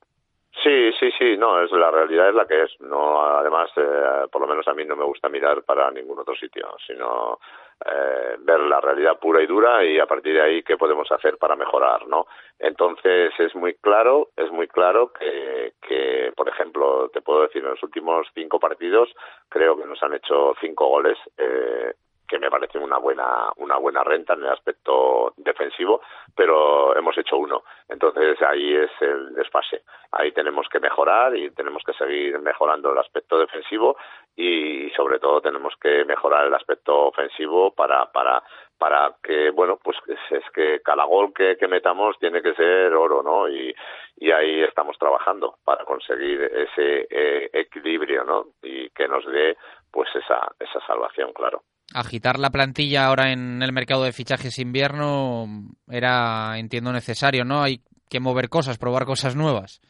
Sí, 0.62 0.92
sí, 0.98 1.10
sí, 1.18 1.36
no, 1.36 1.60
es 1.60 1.70
la 1.72 1.90
realidad 1.90 2.28
es 2.28 2.34
la 2.34 2.46
que 2.46 2.62
es. 2.62 2.80
No, 2.80 3.20
además, 3.22 3.70
eh, 3.76 4.26
por 4.30 4.40
lo 4.40 4.46
menos 4.46 4.66
a 4.68 4.72
mí 4.72 4.84
no 4.84 4.96
me 4.96 5.04
gusta 5.04 5.28
mirar 5.28 5.62
para 5.64 5.90
ningún 5.90 6.18
otro 6.20 6.34
sitio, 6.36 6.76
sino 6.86 7.38
eh, 7.84 8.36
ver 8.38 8.60
la 8.60 8.80
realidad 8.80 9.18
pura 9.18 9.42
y 9.42 9.46
dura 9.46 9.84
y 9.84 9.98
a 9.98 10.06
partir 10.06 10.34
de 10.34 10.42
ahí 10.42 10.62
qué 10.62 10.76
podemos 10.76 11.10
hacer 11.10 11.38
para 11.38 11.56
mejorar, 11.56 12.06
¿no? 12.06 12.26
Entonces 12.58 13.32
es 13.38 13.54
muy 13.56 13.74
claro, 13.74 14.30
es 14.36 14.50
muy 14.52 14.68
claro 14.68 15.12
que, 15.12 15.74
que, 15.86 16.32
por 16.36 16.48
ejemplo, 16.48 17.10
te 17.12 17.20
puedo 17.20 17.42
decir 17.42 17.62
en 17.62 17.70
los 17.70 17.82
últimos 17.82 18.26
cinco 18.32 18.60
partidos 18.60 19.10
creo 19.48 19.76
que 19.76 19.86
nos 19.86 20.02
han 20.02 20.14
hecho 20.14 20.54
cinco 20.60 20.86
goles. 20.86 21.18
Eh, 21.36 21.94
que 22.28 22.38
me 22.38 22.50
parece 22.50 22.78
una 22.78 22.98
buena 22.98 23.52
una 23.56 23.76
buena 23.76 24.02
renta 24.02 24.34
en 24.34 24.44
el 24.44 24.50
aspecto 24.50 25.34
defensivo, 25.36 26.00
pero 26.34 26.96
hemos 26.96 27.16
hecho 27.18 27.36
uno. 27.36 27.64
Entonces 27.88 28.40
ahí 28.42 28.74
es 28.74 28.90
el 29.00 29.34
desfase. 29.34 29.82
Ahí 30.12 30.32
tenemos 30.32 30.68
que 30.68 30.80
mejorar 30.80 31.36
y 31.36 31.50
tenemos 31.50 31.82
que 31.84 31.92
seguir 31.94 32.38
mejorando 32.40 32.92
el 32.92 32.98
aspecto 32.98 33.38
defensivo 33.38 33.96
y 34.36 34.90
sobre 34.96 35.18
todo 35.18 35.40
tenemos 35.40 35.74
que 35.80 36.04
mejorar 36.04 36.46
el 36.46 36.54
aspecto 36.54 37.06
ofensivo 37.06 37.72
para 37.72 38.10
para 38.12 38.42
para 38.78 39.14
que 39.22 39.50
bueno 39.50 39.78
pues 39.82 39.96
es, 40.30 40.44
que 40.52 40.80
cada 40.80 41.04
gol 41.04 41.32
que, 41.32 41.56
que, 41.56 41.68
metamos 41.68 42.18
tiene 42.18 42.42
que 42.42 42.54
ser 42.54 42.92
oro 42.94 43.22
no 43.22 43.48
y, 43.48 43.74
y 44.16 44.30
ahí 44.32 44.62
estamos 44.62 44.98
trabajando 44.98 45.56
para 45.64 45.84
conseguir 45.84 46.42
ese 46.42 47.06
eh, 47.10 47.50
equilibrio 47.52 48.24
no 48.24 48.46
y 48.62 48.90
que 48.90 49.06
nos 49.06 49.24
dé 49.26 49.56
pues 49.92 50.08
esa 50.16 50.50
esa 50.58 50.80
salvación 50.86 51.32
claro 51.32 51.62
agitar 51.92 52.38
la 52.38 52.50
plantilla 52.50 53.06
ahora 53.06 53.32
en 53.32 53.62
el 53.62 53.72
mercado 53.72 54.04
de 54.04 54.12
fichajes 54.12 54.58
invierno 54.58 55.46
era, 55.90 56.58
entiendo, 56.58 56.92
necesario, 56.92 57.44
¿no? 57.44 57.62
Hay 57.62 57.80
que 58.08 58.20
mover 58.20 58.48
cosas, 58.48 58.78
probar 58.78 59.04
cosas 59.04 59.36
nuevas. 59.36 59.80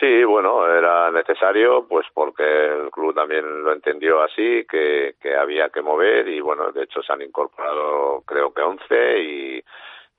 Sí, 0.00 0.24
bueno, 0.24 0.66
era 0.66 1.10
necesario, 1.12 1.86
pues 1.88 2.06
porque 2.12 2.42
el 2.42 2.90
club 2.90 3.14
también 3.14 3.62
lo 3.62 3.72
entendió 3.72 4.22
así, 4.22 4.66
que, 4.68 5.14
que 5.20 5.36
había 5.36 5.68
que 5.68 5.82
mover 5.82 6.28
y 6.28 6.40
bueno, 6.40 6.72
de 6.72 6.82
hecho 6.82 7.00
se 7.02 7.12
han 7.12 7.22
incorporado 7.22 8.22
creo 8.26 8.52
que 8.52 8.60
11 8.60 9.22
y 9.22 9.64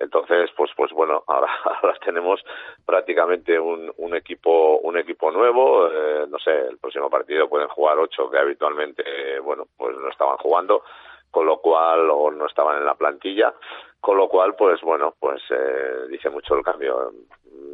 entonces 0.05 0.49
pues 0.55 0.71
pues 0.75 0.91
bueno 0.91 1.23
ahora, 1.27 1.51
ahora 1.65 1.97
tenemos 2.03 2.41
prácticamente 2.85 3.59
un, 3.59 3.91
un 3.97 4.15
equipo 4.15 4.77
un 4.79 4.97
equipo 4.97 5.31
nuevo 5.31 5.87
eh, 5.87 6.25
no 6.29 6.39
sé 6.39 6.51
el 6.69 6.77
próximo 6.77 7.09
partido 7.09 7.49
pueden 7.49 7.67
jugar 7.67 7.99
ocho 7.99 8.29
que 8.29 8.39
habitualmente 8.39 9.03
bueno 9.39 9.65
pues 9.77 9.95
no 9.97 10.09
estaban 10.09 10.37
jugando 10.37 10.83
con 11.29 11.45
lo 11.45 11.57
cual 11.59 12.09
o 12.09 12.31
no 12.31 12.47
estaban 12.47 12.77
en 12.77 12.85
la 12.85 12.95
plantilla 12.95 13.53
con 13.99 14.17
lo 14.17 14.29
cual 14.29 14.55
pues 14.57 14.79
bueno 14.81 15.15
pues 15.19 15.41
eh, 15.49 16.07
dice 16.09 16.29
mucho 16.29 16.55
el 16.55 16.63
cambio. 16.63 17.11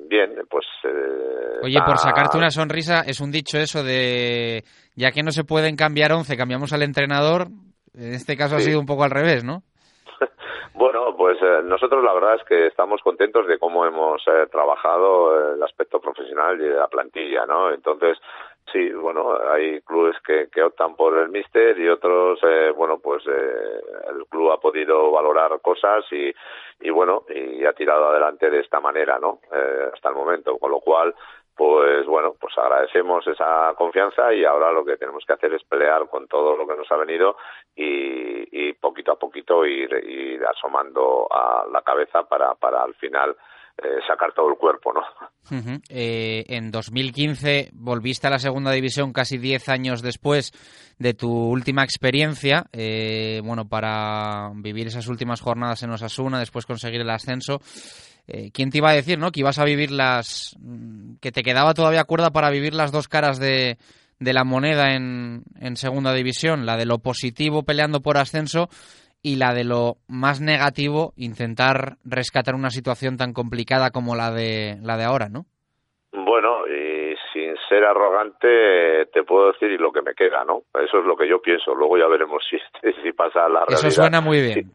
Bien 0.07 0.33
pues 0.49 0.65
eh, 0.83 1.59
oye 1.63 1.79
por 1.85 1.97
sacarte 1.97 2.37
una 2.37 2.49
sonrisa 2.49 3.01
es 3.05 3.21
un 3.21 3.31
dicho 3.31 3.57
eso 3.57 3.83
de 3.83 4.63
ya 4.95 5.11
que 5.11 5.23
no 5.23 5.31
se 5.31 5.43
pueden 5.43 5.75
cambiar 5.75 6.11
once 6.11 6.35
cambiamos 6.35 6.73
al 6.73 6.83
entrenador 6.83 7.47
en 7.93 8.13
este 8.13 8.35
caso 8.35 8.55
ha 8.55 8.59
sido 8.59 8.79
un 8.79 8.85
poco 8.85 9.03
al 9.03 9.11
revés 9.11 9.43
no 9.43 9.63
bueno, 10.73 11.15
pues 11.17 11.37
eh, 11.41 11.61
nosotros 11.63 12.03
la 12.03 12.13
verdad 12.13 12.35
es 12.35 12.43
que 12.45 12.67
estamos 12.67 13.01
contentos 13.01 13.45
de 13.47 13.59
cómo 13.59 13.85
hemos 13.85 14.21
eh, 14.27 14.47
trabajado 14.51 15.53
el 15.53 15.63
aspecto 15.63 15.99
profesional 15.99 16.59
y 16.61 16.69
la 16.69 16.87
plantilla, 16.87 17.45
¿no? 17.45 17.71
Entonces, 17.71 18.17
sí, 18.71 18.91
bueno, 18.91 19.37
hay 19.51 19.81
clubes 19.81 20.15
que, 20.25 20.47
que 20.49 20.63
optan 20.63 20.95
por 20.95 21.17
el 21.17 21.29
míster 21.29 21.77
y 21.77 21.89
otros, 21.89 22.39
eh, 22.43 22.71
bueno, 22.75 22.99
pues 22.99 23.23
el 23.27 24.25
club 24.27 24.51
ha 24.51 24.59
podido 24.59 25.11
valorar 25.11 25.59
cosas 25.61 26.05
y, 26.11 26.33
y 26.79 26.89
bueno, 26.89 27.23
y 27.29 27.65
ha 27.65 27.73
tirado 27.73 28.07
adelante 28.07 28.49
de 28.49 28.61
esta 28.61 28.79
manera, 28.79 29.19
¿no? 29.19 29.39
hasta 29.93 30.09
el 30.09 30.15
momento, 30.15 30.57
con 30.57 30.71
lo 30.71 30.79
cual, 30.79 31.13
pues 31.61 32.07
bueno, 32.07 32.33
pues 32.39 32.57
agradecemos 32.57 33.27
esa 33.27 33.75
confianza 33.77 34.33
y 34.33 34.43
ahora 34.43 34.71
lo 34.71 34.83
que 34.83 34.97
tenemos 34.97 35.23
que 35.27 35.33
hacer 35.33 35.53
es 35.53 35.63
pelear 35.65 36.09
con 36.09 36.27
todo 36.27 36.57
lo 36.57 36.65
que 36.65 36.75
nos 36.75 36.91
ha 36.91 36.97
venido 36.97 37.37
y, 37.75 38.73
poquito 38.81 39.11
a 39.11 39.19
poquito 39.19 39.63
ir, 39.63 40.43
asomando 40.43 41.27
a 41.31 41.67
la 41.71 41.83
cabeza 41.83 42.23
para, 42.23 42.55
para 42.55 42.81
al 42.81 42.95
final 42.95 43.37
eh, 43.77 43.99
sacar 44.07 44.33
todo 44.33 44.49
el 44.49 44.57
cuerpo, 44.57 44.91
¿no? 44.91 45.01
eh, 45.89 46.45
en 46.47 46.71
2015 46.71 47.69
volviste 47.73 48.25
a 48.25 48.31
la 48.31 48.39
segunda 48.39 48.71
división 48.71 49.13
casi 49.13 49.37
10 49.37 49.69
años 49.69 50.01
después 50.01 50.51
de 50.97 51.13
tu 51.13 51.29
última 51.29 51.83
experiencia, 51.83 52.65
eh, 52.73 53.39
bueno, 53.43 53.67
para 53.69 54.49
vivir 54.55 54.87
esas 54.87 55.07
últimas 55.07 55.41
jornadas 55.41 55.83
en 55.83 55.91
Osasuna, 55.91 56.39
después 56.39 56.65
conseguir 56.65 57.01
el 57.01 57.09
ascenso. 57.11 57.59
Eh, 58.33 58.49
¿quién 58.53 58.69
te 58.69 58.77
iba 58.77 58.89
a 58.89 58.95
decir, 58.95 59.19
no? 59.19 59.31
Que 59.31 59.41
ibas 59.41 59.59
a 59.59 59.65
vivir 59.65 59.91
las... 59.91 60.55
Mm, 60.59 61.15
que 61.21 61.31
te 61.31 61.43
quedaba 61.43 61.73
todavía 61.73 62.05
cuerda 62.05 62.31
para 62.31 62.49
vivir 62.49 62.73
las 62.73 62.91
dos 62.91 63.09
caras 63.09 63.39
de, 63.39 63.77
de 64.19 64.33
la 64.33 64.45
moneda 64.45 64.95
en, 64.95 65.43
en 65.59 65.75
segunda 65.75 66.13
división, 66.13 66.65
la 66.65 66.77
de 66.77 66.85
lo 66.85 66.99
positivo 66.99 67.63
peleando 67.63 67.99
por 67.99 68.17
ascenso 68.17 68.69
y 69.21 69.35
la 69.35 69.53
de 69.53 69.65
lo 69.65 69.97
más 70.07 70.39
negativo, 70.39 71.13
intentar 71.17 71.97
rescatar 72.05 72.55
una 72.55 72.69
situación 72.69 73.17
tan 73.17 73.33
complicada 73.33 73.91
como 73.91 74.15
la 74.15 74.31
de 74.31 74.77
la 74.81 74.97
de 74.97 75.03
ahora, 75.03 75.27
¿no? 75.27 75.45
Bueno, 76.13 76.67
y 76.67 77.15
sin 77.33 77.55
ser 77.67 77.83
arrogante, 77.83 79.07
te 79.13 79.23
puedo 79.23 79.51
decir 79.51 79.71
y 79.71 79.77
lo 79.77 79.91
que 79.91 80.01
me 80.01 80.13
queda, 80.13 80.45
¿no? 80.45 80.63
Eso 80.73 80.99
es 80.99 81.05
lo 81.05 81.15
que 81.17 81.27
yo 81.27 81.41
pienso. 81.41 81.75
Luego 81.75 81.97
ya 81.97 82.07
veremos 82.07 82.43
si, 82.49 82.57
si 83.03 83.11
pasa 83.11 83.41
la 83.49 83.65
realidad. 83.65 83.85
Eso 83.85 83.91
suena 83.91 84.21
muy 84.21 84.41
bien. 84.41 84.73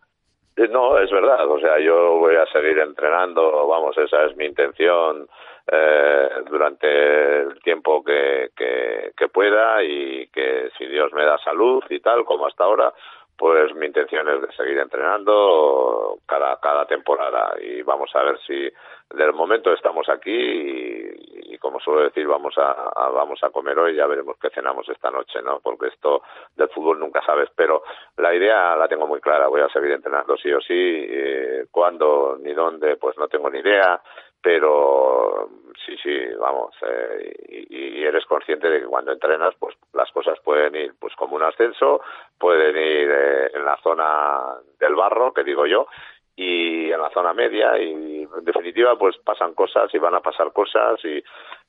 Eh, 0.57 0.69
no, 0.69 0.99
es 0.99 1.11
verdad. 1.11 1.49
O 1.49 1.61
sea, 1.61 1.79
yo 1.79 2.19
voy 2.19 2.35
a 2.37 2.47
seguir 2.47 2.79
entrenando. 2.79 3.67
Vamos, 3.69 3.97
esa 3.99 4.25
es 4.25 4.37
mi 4.37 4.47
intención 4.47 5.29
eh, 5.71 6.29
durante 6.49 7.41
el 7.43 7.61
tiempo 7.63 8.03
que, 8.03 8.51
que, 8.57 9.13
que 9.17 9.29
pueda 9.29 9.83
y 9.83 10.29
que 10.29 10.71
si 10.79 10.87
Dios 10.87 11.13
me 11.13 11.25
da 11.25 11.39
salud 11.39 11.85
y 11.91 12.01
tal, 12.01 12.25
como 12.25 12.47
hasta 12.47 12.65
ahora, 12.65 12.93
pues 13.37 13.75
mi 13.75 13.87
intención 13.87 14.29
es 14.29 14.41
de 14.41 14.53
seguir 14.53 14.79
entrenando 14.79 16.19
cada, 16.27 16.59
cada 16.61 16.87
temporada 16.87 17.55
y 17.61 17.83
vamos 17.83 18.11
a 18.15 18.23
ver 18.23 18.39
si 18.47 18.69
del 19.15 19.33
momento 19.33 19.73
estamos 19.73 20.09
aquí 20.09 20.33
y, 20.33 21.59
como 21.59 21.81
suelo 21.81 22.03
decir 22.03 22.27
vamos 22.27 22.55
a, 22.59 22.93
vamos 23.11 23.43
a 23.43 23.51
comer 23.51 23.79
hoy 23.79 23.95
ya 23.95 24.07
veremos 24.07 24.37
qué 24.41 24.51
cenamos 24.51 24.89
esta 24.89 25.11
noche 25.11 25.41
no 25.43 25.61
porque 25.61 25.89
esto 25.89 26.23
del 26.57 26.69
fútbol 26.69 26.99
nunca 26.99 27.23
sabes 27.25 27.49
pero 27.55 27.83
la 28.17 28.35
idea 28.35 28.77
la 28.77 28.89
tengo 28.89 29.07
muy 29.07 29.21
clara 29.21 29.49
voy 29.49 29.61
a 29.61 29.69
seguir 29.69 29.93
entrenando 29.93 30.37
sí 30.37 30.53
o 30.53 30.61
sí 30.61 31.07
eh, 31.09 31.67
cuándo 31.71 32.37
ni 32.41 32.53
dónde 32.53 32.97
pues 32.97 33.17
no 33.19 33.29
tengo 33.29 33.51
ni 33.51 33.61
idea 33.61 34.01
pero 34.43 35.49
sí, 35.85 35.97
sí, 36.03 36.19
vamos, 36.39 36.75
eh, 36.83 37.67
y, 37.71 38.05
eres 38.05 38.25
consciente 38.27 38.69
de 38.69 38.81
que 38.81 38.87
cuando 38.87 39.13
entrenas, 39.13 39.55
pues 39.59 39.77
las 39.93 40.11
cosas 40.13 40.39
pueden 40.45 40.75
ir, 40.77 40.95
pues 40.99 41.15
como 41.17 41.37
un 41.37 41.43
ascenso, 41.43 42.01
pueden 42.39 42.77
ir 42.77 43.11
eh, 43.11 43.51
en 43.55 43.65
la 43.65 43.77
zona 43.83 44.55
del 44.79 44.95
barro, 44.95 45.33
que 45.33 45.43
digo 45.43 45.67
yo, 45.67 45.89
y 46.37 46.91
en 46.93 47.01
la 47.01 47.11
zona 47.11 47.33
media, 47.33 47.79
y 47.79 48.23
en 48.23 48.45
definitiva, 48.45 48.97
pues 48.97 49.17
pasan 49.19 49.55
cosas 49.55 49.93
y 49.95 49.99
van 49.99 50.15
a 50.15 50.21
pasar 50.21 50.53
cosas 50.53 51.03
y, 51.05 51.23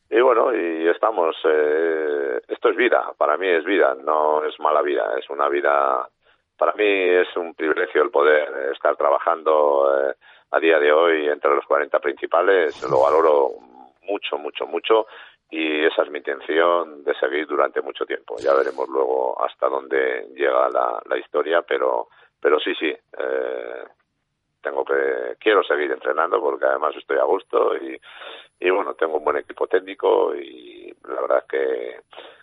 y 0.09 0.21
bueno, 0.21 0.55
y 0.55 0.87
estamos, 0.87 1.35
eh, 1.45 2.39
esto 2.47 2.69
es 2.69 2.75
vida, 2.75 3.13
para 3.17 3.37
mí 3.37 3.47
es 3.47 3.65
vida, 3.65 3.95
no 3.95 4.43
es 4.43 4.59
mala 4.59 4.81
vida, 4.81 5.15
es 5.17 5.29
una 5.29 5.49
vida, 5.49 6.07
para 6.57 6.73
mí 6.73 6.85
es 6.85 7.35
un 7.35 7.53
privilegio 7.53 8.03
el 8.03 8.09
poder 8.09 8.71
estar 8.73 8.95
trabajando. 8.95 10.09
Eh, 10.09 10.13
a 10.51 10.59
día 10.59 10.79
de 10.79 10.91
hoy 10.91 11.27
entre 11.27 11.53
los 11.53 11.65
40 11.65 11.99
principales, 11.99 12.81
lo 12.89 13.01
valoro 13.01 13.51
mucho, 14.03 14.37
mucho, 14.37 14.65
mucho 14.65 15.07
y 15.49 15.85
esa 15.85 16.03
es 16.03 16.09
mi 16.09 16.19
intención 16.19 17.03
de 17.03 17.13
seguir 17.15 17.47
durante 17.47 17.81
mucho 17.81 18.05
tiempo. 18.05 18.35
Ya 18.39 18.53
veremos 18.53 18.87
luego 18.89 19.41
hasta 19.41 19.67
dónde 19.67 20.27
llega 20.35 20.69
la, 20.69 21.01
la 21.05 21.17
historia, 21.17 21.61
pero, 21.61 22.09
pero 22.39 22.59
sí, 22.59 22.73
sí, 22.75 22.87
eh, 22.87 23.83
tengo 24.67 24.83
que, 24.83 25.35
quiero 25.39 25.63
seguir 25.63 25.91
entrenando 25.91 26.39
porque 26.41 26.65
además 26.65 26.95
estoy 26.95 27.17
a 27.17 27.23
gusto 27.23 27.75
y, 27.77 27.99
y 28.59 28.69
bueno, 28.69 28.93
tengo 28.95 29.17
un 29.17 29.23
buen 29.23 29.37
equipo 29.37 29.67
técnico 29.67 30.35
y 30.35 30.93
la 31.07 31.21
verdad 31.21 31.37
es 31.39 31.47
que 31.49 32.01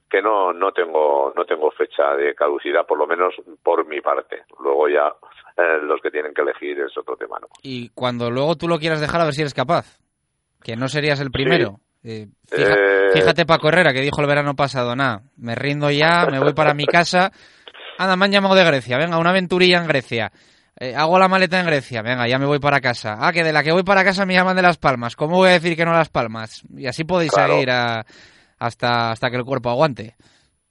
que 0.09 0.23
no 0.23 0.53
no 0.53 0.71
tengo 0.73 1.33
no 1.35 1.45
tengo 1.45 1.71
fecha 1.73 2.15
de 2.15 2.35
caducidad 2.35 2.87
por 2.87 2.99
lo 2.99 3.07
menos 3.07 3.35
por 3.63 3.87
mi 3.87 4.01
parte. 4.01 4.45
Luego 4.61 4.89
ya 4.89 5.13
eh, 5.57 5.79
los 5.83 6.01
que 6.01 6.11
tienen 6.11 6.33
que 6.33 6.43
elegir 6.43 6.79
es 6.81 6.97
otro 6.97 7.17
tema 7.17 7.39
¿no? 7.41 7.49
y 7.63 7.89
cuando 7.91 8.31
luego 8.31 8.55
tú 8.57 8.69
lo 8.69 8.79
quieras 8.79 9.01
dejar 9.01 9.21
a 9.21 9.25
ver 9.25 9.35
si 9.35 9.43
eres 9.43 9.55
capaz 9.55 9.99
que 10.63 10.77
no 10.77 10.89
serías 10.89 11.21
el 11.21 11.31
primero. 11.31 11.81
Eh, 12.03 12.27
eh, 12.53 13.11
fíjate, 13.13 13.47
Paco 13.47 13.69
Herrera 13.69 13.93
que 13.93 14.03
dijo 14.03 14.21
el 14.21 14.27
verano 14.27 14.55
pasado 14.55 14.95
nada 14.95 15.23
me 15.37 15.55
rindo 15.55 15.91
ya 15.91 16.27
me 16.31 16.39
voy 16.39 16.55
para 16.55 16.75
mi 16.75 16.87
casa. 16.87 17.33
Anda 17.99 18.17
me 18.17 18.27
han 18.27 18.33
llamado 18.33 18.55
de 18.55 18.65
Grecia 18.65 18.99
venga 18.99 19.19
una 19.19 19.31
aventurilla 19.31 19.79
en 19.79 19.89
Grecia 19.89 20.31
hago 20.97 21.19
la 21.19 21.29
maleta 21.29 21.61
en 21.61 21.67
Grecia, 21.67 22.03
venga, 22.03 22.27
ya 22.27 22.39
me 22.39 22.47
voy 22.47 22.59
para 22.59 22.81
casa. 22.81 23.17
Ah, 23.21 23.33
que 23.33 23.45
de 23.45 23.53
la 23.53 23.63
que 23.63 23.73
voy 23.73 23.85
para 23.85 24.05
casa 24.05 24.27
me 24.27 24.35
llaman 24.35 24.57
de 24.57 24.63
Las 24.63 24.79
Palmas. 24.79 25.17
¿Cómo 25.17 25.37
voy 25.37 25.51
a 25.51 25.53
decir 25.53 25.77
que 25.77 25.85
no 25.85 25.93
Las 25.93 26.11
Palmas? 26.11 26.63
Y 26.77 26.87
así 26.87 27.05
podéis 27.05 27.33
seguir 27.33 27.71
a, 27.71 28.05
hasta, 28.59 29.11
hasta 29.13 29.31
que 29.31 29.37
el 29.37 29.45
cuerpo 29.45 29.71
aguante. 29.71 30.15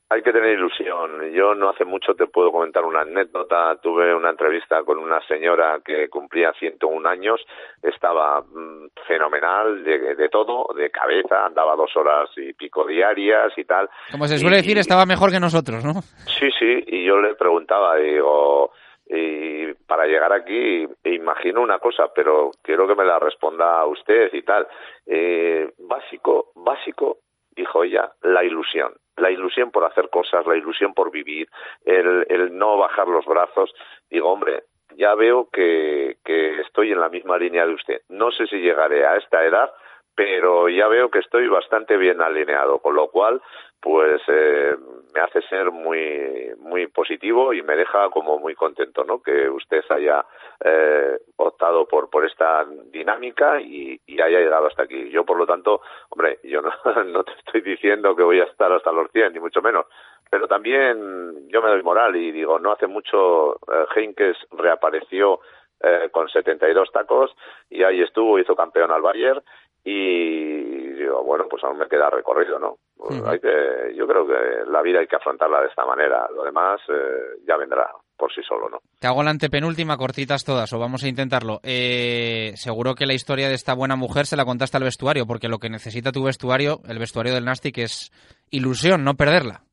Hay 0.09 0.21
que 0.21 0.31
tener 0.31 0.51
ilusión. 0.51 1.31
Yo 1.33 1.55
no 1.55 1.71
hace 1.71 1.85
mucho 1.85 2.13
te 2.13 2.27
puedo 2.27 2.51
comentar 2.51 2.85
una 2.85 3.01
anécdota. 3.01 3.75
Tuve 3.81 4.13
una 4.13 4.29
entrevista 4.29 4.83
con 4.83 4.99
una 4.99 5.19
señora 5.27 5.79
que 5.83 6.07
cumplía 6.07 6.53
101 6.59 7.09
años. 7.09 7.41
Estaba 7.81 8.41
mm, 8.41 8.89
fenomenal 9.07 9.83
de, 9.83 10.13
de, 10.13 10.29
todo, 10.29 10.67
de 10.75 10.91
cabeza. 10.91 11.47
Andaba 11.47 11.75
dos 11.75 11.89
horas 11.95 12.29
y 12.37 12.53
pico 12.53 12.85
diarias 12.85 13.53
y 13.57 13.63
tal. 13.63 13.89
Como 14.11 14.27
se 14.27 14.37
suele 14.37 14.57
decir, 14.57 14.77
estaba 14.77 15.07
mejor 15.07 15.31
que 15.31 15.39
nosotros, 15.39 15.83
¿no? 15.83 16.01
Sí, 16.27 16.51
sí. 16.59 16.83
Y 16.85 17.05
yo 17.05 17.19
le 17.19 17.33
preguntaba, 17.33 17.95
digo, 17.95 18.71
y 19.05 19.73
para 19.87 20.05
llegar 20.05 20.31
aquí 20.33 20.87
imagino 21.03 21.61
una 21.61 21.79
cosa, 21.79 22.11
pero 22.13 22.51
quiero 22.61 22.87
que 22.87 22.95
me 22.95 23.05
la 23.05 23.19
responda 23.19 23.85
usted 23.85 24.33
y 24.33 24.41
tal. 24.43 24.67
Eh, 25.05 25.71
básico, 25.79 26.51
básico 26.55 27.17
dijo 27.55 27.83
ella, 27.83 28.11
la 28.21 28.43
ilusión. 28.43 28.93
La 29.17 29.29
ilusión 29.29 29.69
por 29.69 29.83
hacer 29.83 30.09
cosas, 30.09 30.45
la 30.47 30.55
ilusión 30.55 30.93
por 30.93 31.11
vivir, 31.11 31.47
el, 31.85 32.25
el 32.29 32.57
no 32.57 32.77
bajar 32.77 33.07
los 33.07 33.25
brazos. 33.25 33.71
Digo, 34.09 34.31
hombre, 34.31 34.63
ya 34.95 35.13
veo 35.13 35.49
que, 35.51 36.17
que 36.25 36.61
estoy 36.61 36.91
en 36.91 36.99
la 36.99 37.09
misma 37.09 37.37
línea 37.37 37.65
de 37.65 37.73
usted. 37.73 38.01
No 38.09 38.31
sé 38.31 38.47
si 38.47 38.57
llegaré 38.57 39.05
a 39.05 39.17
esta 39.17 39.45
edad, 39.45 39.71
pero 40.15 40.69
ya 40.69 40.87
veo 40.87 41.09
que 41.09 41.19
estoy 41.19 41.47
bastante 41.47 41.97
bien 41.97 42.21
alineado, 42.21 42.79
con 42.79 42.95
lo 42.95 43.09
cual, 43.09 43.41
pues 43.83 44.21
eh, 44.29 44.77
me 45.13 45.19
hace 45.19 45.41
ser 45.49 45.69
muy 45.69 46.53
muy 46.59 46.87
positivo 46.87 47.53
y 47.53 47.61
me 47.61 47.75
deja 47.75 48.09
como 48.09 48.39
muy 48.39 48.55
contento, 48.55 49.03
¿no? 49.03 49.21
Que 49.21 49.49
usted 49.49 49.83
haya 49.89 50.25
eh, 50.63 51.19
optado 51.35 51.85
por 51.85 52.09
por 52.09 52.25
esta 52.25 52.65
dinámica 52.85 53.59
y, 53.59 53.99
y, 54.07 54.21
haya 54.21 54.39
llegado 54.39 54.67
hasta 54.67 54.83
aquí. 54.83 55.09
Yo, 55.09 55.25
por 55.25 55.37
lo 55.37 55.45
tanto, 55.45 55.81
hombre, 56.09 56.39
yo 56.43 56.61
no, 56.61 56.71
no 57.03 57.23
te 57.25 57.33
estoy 57.33 57.59
diciendo 57.59 58.15
que 58.15 58.23
voy 58.23 58.39
a 58.39 58.45
estar 58.45 58.71
hasta 58.71 58.93
los 58.93 59.11
100, 59.11 59.33
ni 59.33 59.39
mucho 59.41 59.61
menos, 59.61 59.85
pero 60.31 60.47
también 60.47 61.49
yo 61.49 61.61
me 61.61 61.69
doy 61.69 61.83
moral 61.83 62.15
y 62.15 62.31
digo, 62.31 62.57
no 62.57 62.71
hace 62.71 62.87
mucho 62.87 63.55
eh, 63.55 63.85
Heinkes 63.95 64.37
reapareció 64.51 65.41
eh, 65.81 66.07
con 66.09 66.29
72 66.29 66.89
tacos 66.93 67.35
y 67.69 67.83
ahí 67.83 68.01
estuvo, 68.01 68.39
hizo 68.39 68.55
campeón 68.55 68.91
al 68.91 69.01
Bayern 69.01 69.43
y 69.83 70.93
digo, 70.93 71.21
bueno, 71.23 71.47
pues 71.49 71.61
aún 71.65 71.77
me 71.77 71.89
queda 71.89 72.09
recorrido, 72.09 72.57
¿no? 72.57 72.77
Pues 73.05 73.21
hay 73.25 73.39
que, 73.39 73.93
yo 73.95 74.07
creo 74.07 74.25
que 74.25 74.71
la 74.71 74.81
vida 74.81 74.99
hay 74.99 75.07
que 75.07 75.17
afrontarla 75.17 75.59
de 75.61 75.67
esta 75.67 75.85
manera, 75.85 76.25
lo 76.33 76.43
demás 76.43 76.79
eh, 76.87 77.41
ya 77.45 77.57
vendrá 77.57 77.91
por 78.15 78.33
sí 78.33 78.41
solo, 78.47 78.69
¿no? 78.69 78.79
Te 78.97 79.07
hago 79.07 79.23
la 79.23 79.31
antepenúltima, 79.31 79.97
cortitas 79.97 80.45
todas, 80.45 80.71
o 80.71 80.79
vamos 80.79 81.03
a 81.03 81.09
intentarlo. 81.09 81.59
Eh, 81.63 82.53
seguro 82.55 82.95
que 82.95 83.05
la 83.05 83.13
historia 83.13 83.49
de 83.49 83.55
esta 83.55 83.73
buena 83.73 83.97
mujer 83.97 84.25
se 84.25 84.37
la 84.37 84.45
contaste 84.45 84.77
al 84.77 84.83
vestuario, 84.83 85.25
porque 85.25 85.49
lo 85.49 85.57
que 85.57 85.69
necesita 85.69 86.13
tu 86.13 86.23
vestuario, 86.23 86.79
el 86.87 86.99
vestuario 86.99 87.33
del 87.33 87.43
Nastic, 87.43 87.79
es 87.79 88.09
ilusión, 88.51 89.03
no 89.03 89.15
perderla. 89.15 89.63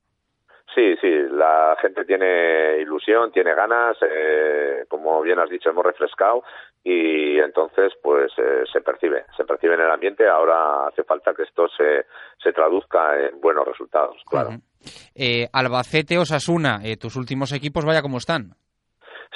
Sí, 0.74 0.96
sí, 1.00 1.10
la 1.30 1.76
gente 1.80 2.04
tiene 2.04 2.78
ilusión, 2.80 3.30
tiene 3.30 3.54
ganas, 3.54 3.96
eh, 4.02 4.84
como 4.88 5.20
bien 5.22 5.38
has 5.38 5.50
dicho, 5.50 5.70
hemos 5.70 5.84
refrescado 5.84 6.42
y 6.82 7.38
entonces 7.38 7.92
pues 8.02 8.32
eh, 8.38 8.64
se 8.72 8.80
percibe, 8.80 9.24
se 9.36 9.44
percibe 9.44 9.74
en 9.74 9.80
el 9.80 9.90
ambiente, 9.90 10.26
ahora 10.26 10.86
hace 10.88 11.04
falta 11.04 11.34
que 11.34 11.42
esto 11.42 11.68
se, 11.68 12.06
se 12.42 12.52
traduzca 12.52 13.18
en 13.18 13.40
buenos 13.40 13.66
resultados, 13.66 14.16
claro. 14.28 14.50
Uh 14.50 14.52
-huh. 14.52 15.10
eh, 15.14 15.48
Albacete, 15.52 16.18
Osasuna, 16.18 16.80
eh, 16.84 16.96
tus 16.96 17.16
últimos 17.16 17.52
equipos, 17.52 17.84
vaya 17.84 18.02
como 18.02 18.18
están. 18.18 18.54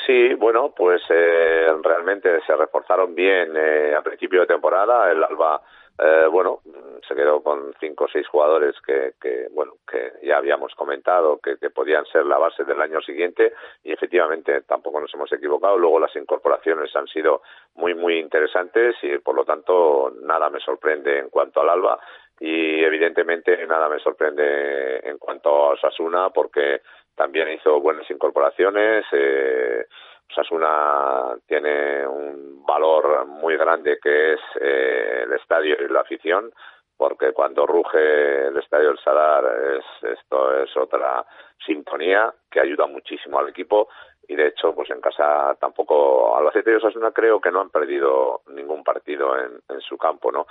Sí, 0.07 0.35
bueno, 0.35 0.75
pues 0.77 1.01
eh, 1.09 1.67
realmente 1.83 2.29
se 2.47 2.55
reforzaron 2.57 3.15
bien 3.15 3.53
eh, 3.57 3.95
a 3.97 4.03
principio 4.03 4.41
de 4.41 4.47
temporada. 4.47 5.11
El 5.11 5.23
Alba, 5.25 5.63
eh, 5.99 6.27
bueno, 6.31 6.61
se 7.07 7.15
quedó 7.15 7.41
con 7.43 7.73
cinco 7.79 8.05
o 8.05 8.09
seis 8.09 8.27
jugadores 8.27 8.75
que, 8.85 9.13
que 9.21 9.47
bueno, 9.53 9.75
que 9.89 10.13
ya 10.23 10.39
habíamos 10.39 10.75
comentado 10.75 11.39
que, 11.39 11.57
podían 11.71 12.05
ser 12.07 12.27
la 12.27 12.39
base 12.39 12.65
del 12.65 12.81
año 12.81 13.01
siguiente 13.01 13.53
y 13.83 13.93
efectivamente 13.93 14.63
tampoco 14.63 15.01
nos 15.01 15.13
hemos 15.15 15.33
equivocado. 15.33 15.79
Luego 15.79 16.01
las 16.01 16.15
incorporaciones 16.17 16.95
han 16.97 17.07
sido 17.07 17.43
muy, 17.75 17.95
muy 17.95 18.19
interesantes 18.19 18.97
y 19.03 19.19
por 19.19 19.37
lo 19.37 19.45
tanto 19.45 20.13
nada 20.23 20.51
me 20.51 20.61
sorprende 20.61 21.19
en 21.19 21.31
cuanto 21.31 21.61
al 21.61 21.71
Alba 21.71 21.99
y 22.41 22.83
evidentemente 22.83 23.65
nada 23.67 23.89
me 23.89 24.01
sorprende 24.01 24.99
en 25.09 25.19
cuanto 25.19 25.49
a 25.49 25.73
Osasuna 25.75 26.31
porque 26.31 26.81
también 27.15 27.53
hizo 27.53 27.81
buenas 27.81 28.11
incorporaciones. 28.11 29.05
Eh, 29.13 29.87
Osasuna 30.31 31.37
tiene 31.47 32.07
un 32.07 32.64
valor 32.66 33.26
muy 33.26 33.57
grande 33.57 33.99
que 34.02 34.35
es 34.35 34.40
eh, 34.61 35.23
el 35.25 35.33
estadio 35.35 35.76
y 35.81 35.88
la 35.88 36.00
afición, 36.00 36.52
porque 36.97 37.33
cuando 37.33 37.66
ruge 37.66 38.47
el 38.47 38.57
estadio 38.57 38.88
del 38.88 38.99
Sadar 38.99 39.45
es, 39.76 40.11
esto 40.19 40.62
es 40.62 40.76
otra 40.76 41.25
sintonía 41.64 42.33
que 42.50 42.61
ayuda 42.61 42.87
muchísimo 42.87 43.38
al 43.38 43.49
equipo 43.49 43.88
y 44.28 44.37
de 44.37 44.49
hecho 44.49 44.75
pues 44.75 44.90
en 44.90 45.00
casa 45.00 45.57
tampoco 45.61 46.37
Albacete 46.37 46.73
y 46.73 46.75
Osasuna 46.75 47.12
creo 47.12 47.40
que 47.40 47.50
no 47.50 47.61
han 47.61 47.71
perdido 47.71 48.43
ningún 48.49 48.83
partido 48.83 49.37
en, 49.38 49.81
su 49.81 49.99
campo, 49.99 50.33
¿no? 50.33 50.47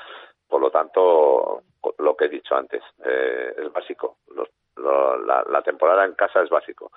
Por 0.48 0.62
lo 0.62 0.70
tanto, 0.70 1.64
lo 1.98 2.16
que 2.16 2.26
he 2.26 2.30
dicho 2.30 2.56
antes, 2.56 2.84
eh, 3.04 3.56
es 3.58 3.72
básico. 3.72 4.18
Los 4.36 4.50
lo, 4.76 5.18
la, 5.26 5.44
la, 5.50 5.62
temporada 5.62 6.06
en 6.06 6.14
casa 6.14 6.42
es 6.42 6.50
básico 6.50 6.92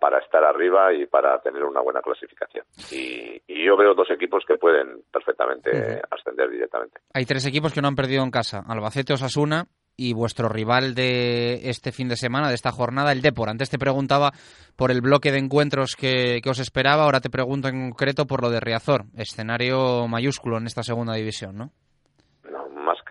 para 0.00 0.18
estar 0.18 0.44
arriba 0.44 0.92
y 0.92 1.06
para 1.06 1.40
tener 1.40 1.64
una 1.64 1.80
buena 1.80 2.00
clasificación. 2.00 2.64
Y, 2.90 3.42
y 3.46 3.66
yo 3.66 3.76
veo 3.76 3.94
dos 3.94 4.10
equipos 4.10 4.44
que 4.46 4.56
pueden 4.56 5.02
perfectamente 5.12 5.70
uh 5.70 5.74
-huh. 5.74 6.02
ascender 6.10 6.50
directamente. 6.50 7.00
Hay 7.14 7.24
tres 7.24 7.46
equipos 7.46 7.72
que 7.72 7.80
no 7.80 7.88
han 7.88 7.96
perdido 7.96 8.22
en 8.22 8.30
casa, 8.30 8.62
Albacete, 8.68 9.12
Osasuna 9.12 9.66
y 9.96 10.14
vuestro 10.14 10.48
rival 10.48 10.94
de 10.94 11.68
este 11.68 11.92
fin 11.92 12.08
de 12.08 12.16
semana, 12.16 12.48
de 12.48 12.54
esta 12.54 12.72
jornada, 12.72 13.12
el 13.12 13.22
Depor. 13.22 13.48
Antes 13.48 13.70
te 13.70 13.78
preguntaba 13.78 14.32
por 14.76 14.90
el 14.90 15.00
bloque 15.00 15.32
de 15.32 15.38
encuentros 15.38 15.96
que, 15.96 16.40
que 16.42 16.50
os 16.50 16.58
esperaba, 16.58 17.04
ahora 17.04 17.20
te 17.20 17.30
pregunto 17.30 17.68
en 17.68 17.90
concreto 17.90 18.26
por 18.26 18.42
lo 18.42 18.50
de 18.50 18.60
Riazor, 18.60 19.04
escenario 19.16 20.08
mayúsculo 20.08 20.58
en 20.58 20.66
esta 20.66 20.82
segunda 20.82 21.14
división, 21.14 21.56
¿no? 21.56 21.72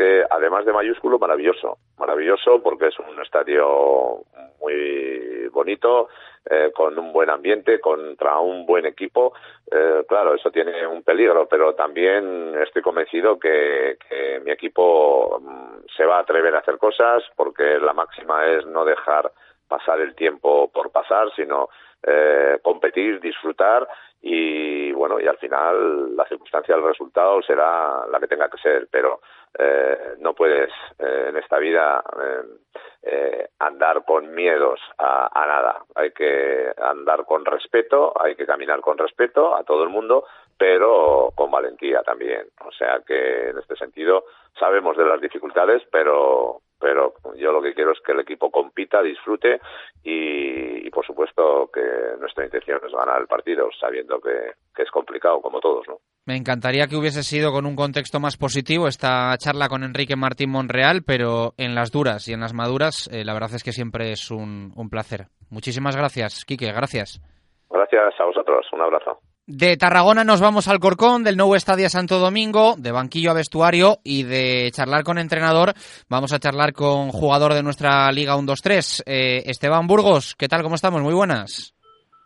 Que 0.01 0.23
además 0.27 0.65
de 0.65 0.73
mayúsculo 0.73 1.19
maravilloso. 1.19 1.77
Maravilloso 1.99 2.61
porque 2.63 2.87
es 2.87 2.97
un 2.97 3.21
estadio 3.21 4.23
muy 4.59 5.47
bonito 5.49 6.07
eh, 6.49 6.71
con 6.73 6.97
un 6.97 7.13
buen 7.13 7.29
ambiente 7.29 7.79
contra 7.79 8.39
un 8.39 8.65
buen 8.65 8.87
equipo. 8.87 9.33
Eh, 9.71 10.03
claro 10.07 10.33
eso 10.33 10.49
tiene 10.49 10.87
un 10.87 11.03
peligro 11.03 11.47
pero 11.47 11.75
también 11.75 12.55
estoy 12.59 12.81
convencido 12.81 13.37
que, 13.37 13.97
que 14.09 14.39
mi 14.43 14.51
equipo 14.51 15.37
um, 15.37 15.83
se 15.95 16.03
va 16.03 16.17
a 16.17 16.21
atrever 16.21 16.55
a 16.55 16.59
hacer 16.59 16.77
cosas 16.79 17.23
porque 17.35 17.77
la 17.79 17.93
máxima 17.93 18.47
es 18.47 18.65
no 18.65 18.83
dejar 18.83 19.31
pasar 19.71 20.01
el 20.01 20.13
tiempo 20.15 20.69
por 20.69 20.91
pasar 20.91 21.31
sino 21.33 21.69
eh, 22.03 22.59
competir 22.61 23.21
disfrutar 23.21 23.87
y 24.21 24.91
bueno 24.91 25.19
y 25.19 25.27
al 25.27 25.37
final 25.37 26.15
la 26.15 26.25
circunstancia 26.25 26.75
del 26.75 26.83
resultado 26.83 27.41
será 27.41 28.05
la 28.11 28.19
que 28.19 28.27
tenga 28.27 28.49
que 28.49 28.57
ser 28.57 28.89
pero 28.91 29.21
eh, 29.57 30.15
no 30.19 30.33
puedes 30.33 30.69
eh, 30.99 31.27
en 31.29 31.37
esta 31.37 31.57
vida 31.57 32.03
eh, 33.01 33.47
andar 33.59 34.03
con 34.05 34.33
miedos 34.33 34.79
a, 34.97 35.29
a, 35.33 35.45
nada. 35.45 35.83
Hay 35.95 36.11
que 36.11 36.71
andar 36.77 37.25
con 37.25 37.45
respeto 37.45 38.13
hay 38.21 38.35
que 38.35 38.45
caminar 38.45 38.81
con 38.81 38.97
respeto 38.97 39.55
a 39.55 39.63
todo 39.63 39.83
el 39.83 39.89
mundo 39.89 40.25
pero 40.57 41.31
con 41.35 41.49
valentía 41.49 42.03
también. 42.03 42.47
O 42.65 42.71
sea 42.71 43.01
que 43.05 43.49
en 43.49 43.57
este 43.57 43.75
sentido 43.75 44.25
sabemos 44.59 44.97
de 44.97 45.05
las 45.05 45.21
dificultades 45.21 45.81
pero 45.91 46.61
pero 46.81 47.13
yo 47.37 47.51
lo 47.51 47.61
que 47.61 47.73
quiero 47.73 47.91
es 47.91 47.99
que 48.01 48.11
el 48.11 48.19
equipo 48.21 48.49
compita, 48.49 49.01
disfrute 49.01 49.61
y, 50.03 50.87
y, 50.87 50.89
por 50.89 51.05
supuesto 51.05 51.69
que 51.71 51.81
nuestra 52.19 52.43
intención 52.43 52.79
es 52.83 52.91
ganar 52.91 53.21
el 53.21 53.27
partido, 53.27 53.69
sabiendo 53.79 54.19
que, 54.19 54.53
que, 54.75 54.81
es 54.81 54.89
complicado 54.89 55.39
como 55.41 55.59
todos, 55.59 55.87
¿no? 55.87 55.99
Me 56.25 56.35
encantaría 56.35 56.87
que 56.87 56.95
hubiese 56.95 57.23
sido 57.23 57.51
con 57.51 57.65
un 57.65 57.75
contexto 57.75 58.19
más 58.19 58.37
positivo 58.37 58.87
esta 58.87 59.35
charla 59.37 59.69
con 59.69 59.83
Enrique 59.83 60.15
Martín 60.15 60.49
Monreal, 60.51 61.03
pero 61.05 61.53
en 61.57 61.75
las 61.75 61.91
duras 61.91 62.27
y 62.27 62.33
en 62.33 62.41
las 62.41 62.53
maduras 62.53 63.09
eh, 63.11 63.23
la 63.23 63.33
verdad 63.33 63.53
es 63.53 63.63
que 63.63 63.71
siempre 63.71 64.11
es 64.11 64.31
un, 64.31 64.73
un 64.75 64.89
placer. 64.89 65.27
Muchísimas 65.51 65.95
gracias, 65.95 66.45
Quique, 66.45 66.71
gracias. 66.71 67.21
Gracias 67.69 68.19
a 68.19 68.25
vosotros, 68.25 68.65
un 68.73 68.81
abrazo. 68.81 69.19
De 69.47 69.75
Tarragona 69.75 70.23
nos 70.23 70.39
vamos 70.39 70.67
al 70.67 70.79
Corcón, 70.79 71.23
del 71.23 71.35
nuevo 71.35 71.55
Estadio 71.55 71.89
Santo 71.89 72.19
Domingo, 72.19 72.75
de 72.77 72.91
banquillo 72.91 73.31
a 73.31 73.33
vestuario 73.33 73.97
y 74.03 74.23
de 74.23 74.69
charlar 74.71 75.03
con 75.03 75.17
entrenador. 75.17 75.73
Vamos 76.07 76.31
a 76.31 76.39
charlar 76.39 76.73
con 76.73 77.09
jugador 77.09 77.53
de 77.53 77.63
nuestra 77.63 78.11
Liga 78.11 78.37
1-2-3, 78.37 79.03
eh, 79.05 79.43
Esteban 79.47 79.87
Burgos. 79.87 80.35
¿Qué 80.35 80.47
tal? 80.47 80.61
¿Cómo 80.61 80.75
estamos? 80.75 81.01
Muy 81.01 81.15
buenas. 81.15 81.73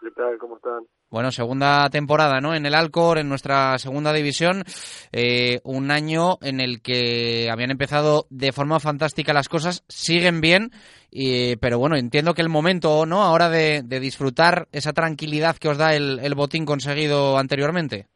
¿Qué 0.01 0.11
tal? 0.11 0.37
¿Cómo 0.37 0.57
están? 0.57 0.83
Bueno, 1.15 1.31
segunda 1.31 1.89
temporada, 1.89 2.41
¿no? 2.41 2.55
En 2.55 2.65
el 2.65 2.75
Alcor, 2.75 3.19
en 3.19 3.29
nuestra 3.29 3.77
segunda 3.77 4.11
división, 4.11 4.65
eh, 5.13 5.61
un 5.63 5.89
año 5.89 6.35
en 6.41 6.59
el 6.59 6.81
que 6.81 7.47
habían 7.49 7.71
empezado 7.71 8.25
de 8.29 8.51
forma 8.51 8.81
fantástica 8.81 9.31
las 9.31 9.47
cosas, 9.47 9.85
siguen 9.87 10.41
bien, 10.41 10.71
y, 11.09 11.55
pero 11.55 11.79
bueno, 11.79 11.95
entiendo 11.95 12.33
que 12.33 12.41
el 12.41 12.49
momento, 12.49 13.05
¿no? 13.05 13.21
Ahora 13.21 13.47
de, 13.47 13.81
disfrutar 13.83 14.67
esa 14.73 14.91
tranquilidad 14.91 15.55
que 15.55 15.69
os 15.69 15.77
da 15.77 15.95
el, 15.95 16.19
el 16.19 16.35
botín 16.35 16.65
conseguido 16.65 17.37
anteriormente. 17.37 18.07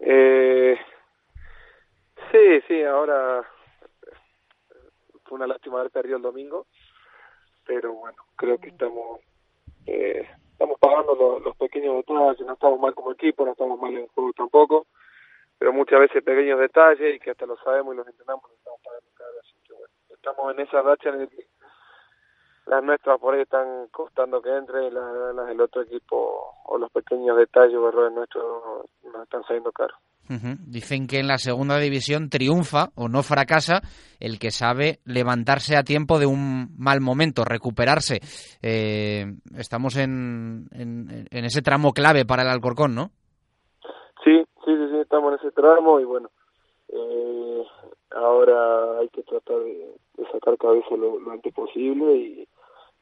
Eh, 0.00 0.78
sí, 2.32 2.62
sí, 2.66 2.82
ahora 2.82 3.42
fue 5.24 5.36
una 5.36 5.46
lástima 5.46 5.80
haber 5.80 5.90
perdido 5.90 6.16
el 6.16 6.22
domingo, 6.22 6.66
pero 7.66 7.92
bueno, 7.92 8.16
creo 8.36 8.56
que 8.56 8.70
estamos 8.70 9.20
eh, 9.86 10.26
estamos 10.54 10.78
pagando 10.78 11.40
los, 11.44 11.56
pequeños 11.56 11.96
detalles, 11.96 12.46
no 12.46 12.52
estamos 12.52 12.78
mal 12.78 12.94
como 12.94 13.12
equipo, 13.12 13.44
no 13.44 13.52
estamos 13.52 13.78
mal 13.80 13.94
en 13.96 14.06
juego 14.08 14.32
tampoco, 14.32 14.86
pero 15.58 15.72
muchas 15.72 16.00
veces 16.00 16.22
pequeños 16.22 16.60
detalles 16.60 17.16
y 17.16 17.18
que 17.18 17.32
hasta 17.32 17.46
lo 17.46 17.56
sabemos 17.58 17.94
y 17.94 17.96
los 17.98 18.06
entrenamos, 18.06 18.44
los 18.48 18.58
estamos 18.58 18.80
pagando 18.84 19.10
cada 19.16 19.30
vez. 19.32 19.40
Así 19.40 19.54
que 19.66 19.72
bueno, 19.72 19.94
estamos 20.10 20.54
en 20.54 20.60
esa 20.60 20.82
racha 20.82 21.08
en 21.10 21.20
el 21.22 21.28
que 21.28 21.46
las 22.66 22.82
nuestras 22.82 23.18
por 23.20 23.34
ahí 23.34 23.42
están 23.42 23.88
costando 23.88 24.40
que 24.40 24.56
entre, 24.56 24.90
las, 24.90 25.34
las 25.34 25.46
del 25.48 25.60
otro 25.60 25.82
equipo 25.82 26.54
o 26.64 26.78
los 26.78 26.90
pequeños 26.92 27.36
detalles 27.36 27.76
o 27.76 27.88
errores 27.88 28.12
nuestros 28.12 28.86
nos 29.02 29.22
están 29.22 29.42
saliendo 29.44 29.72
caros. 29.72 29.98
Ujú. 30.30 30.56
Dicen 30.66 31.06
que 31.06 31.18
en 31.18 31.28
la 31.28 31.38
segunda 31.38 31.78
división 31.78 32.30
triunfa 32.30 32.90
o 32.94 33.08
no 33.08 33.22
fracasa 33.22 33.82
el 34.20 34.38
que 34.38 34.50
sabe 34.50 35.00
levantarse 35.04 35.76
a 35.76 35.82
tiempo 35.82 36.18
de 36.18 36.26
un 36.26 36.74
mal 36.78 37.00
momento, 37.00 37.44
recuperarse. 37.44 38.20
Eh, 38.62 39.26
estamos 39.58 39.96
en, 39.96 40.66
en, 40.72 41.26
en 41.30 41.44
ese 41.44 41.60
tramo 41.60 41.92
clave 41.92 42.24
para 42.24 42.42
el 42.42 42.48
Alcorcón, 42.48 42.94
¿no? 42.94 43.10
Sí, 44.24 44.42
sí, 44.64 44.76
sí, 44.76 44.88
sí, 44.90 44.96
estamos 44.98 45.32
en 45.34 45.38
ese 45.40 45.52
tramo 45.52 46.00
y 46.00 46.04
bueno, 46.04 46.30
eh, 46.88 47.62
ahora 48.16 49.00
hay 49.00 49.08
que 49.10 49.22
tratar 49.24 49.58
de, 49.58 49.94
de 50.16 50.30
sacar 50.32 50.56
cabeza 50.56 50.96
lo, 50.96 51.20
lo 51.20 51.30
antes 51.30 51.52
posible 51.52 52.16
y, 52.16 52.48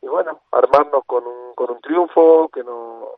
y 0.03 0.07
bueno, 0.09 0.41
armarnos 0.51 1.05
con 1.07 1.25
un, 1.25 1.55
con 1.55 1.71
un 1.71 1.81
triunfo 1.81 2.49
que 2.49 2.65
no 2.65 3.11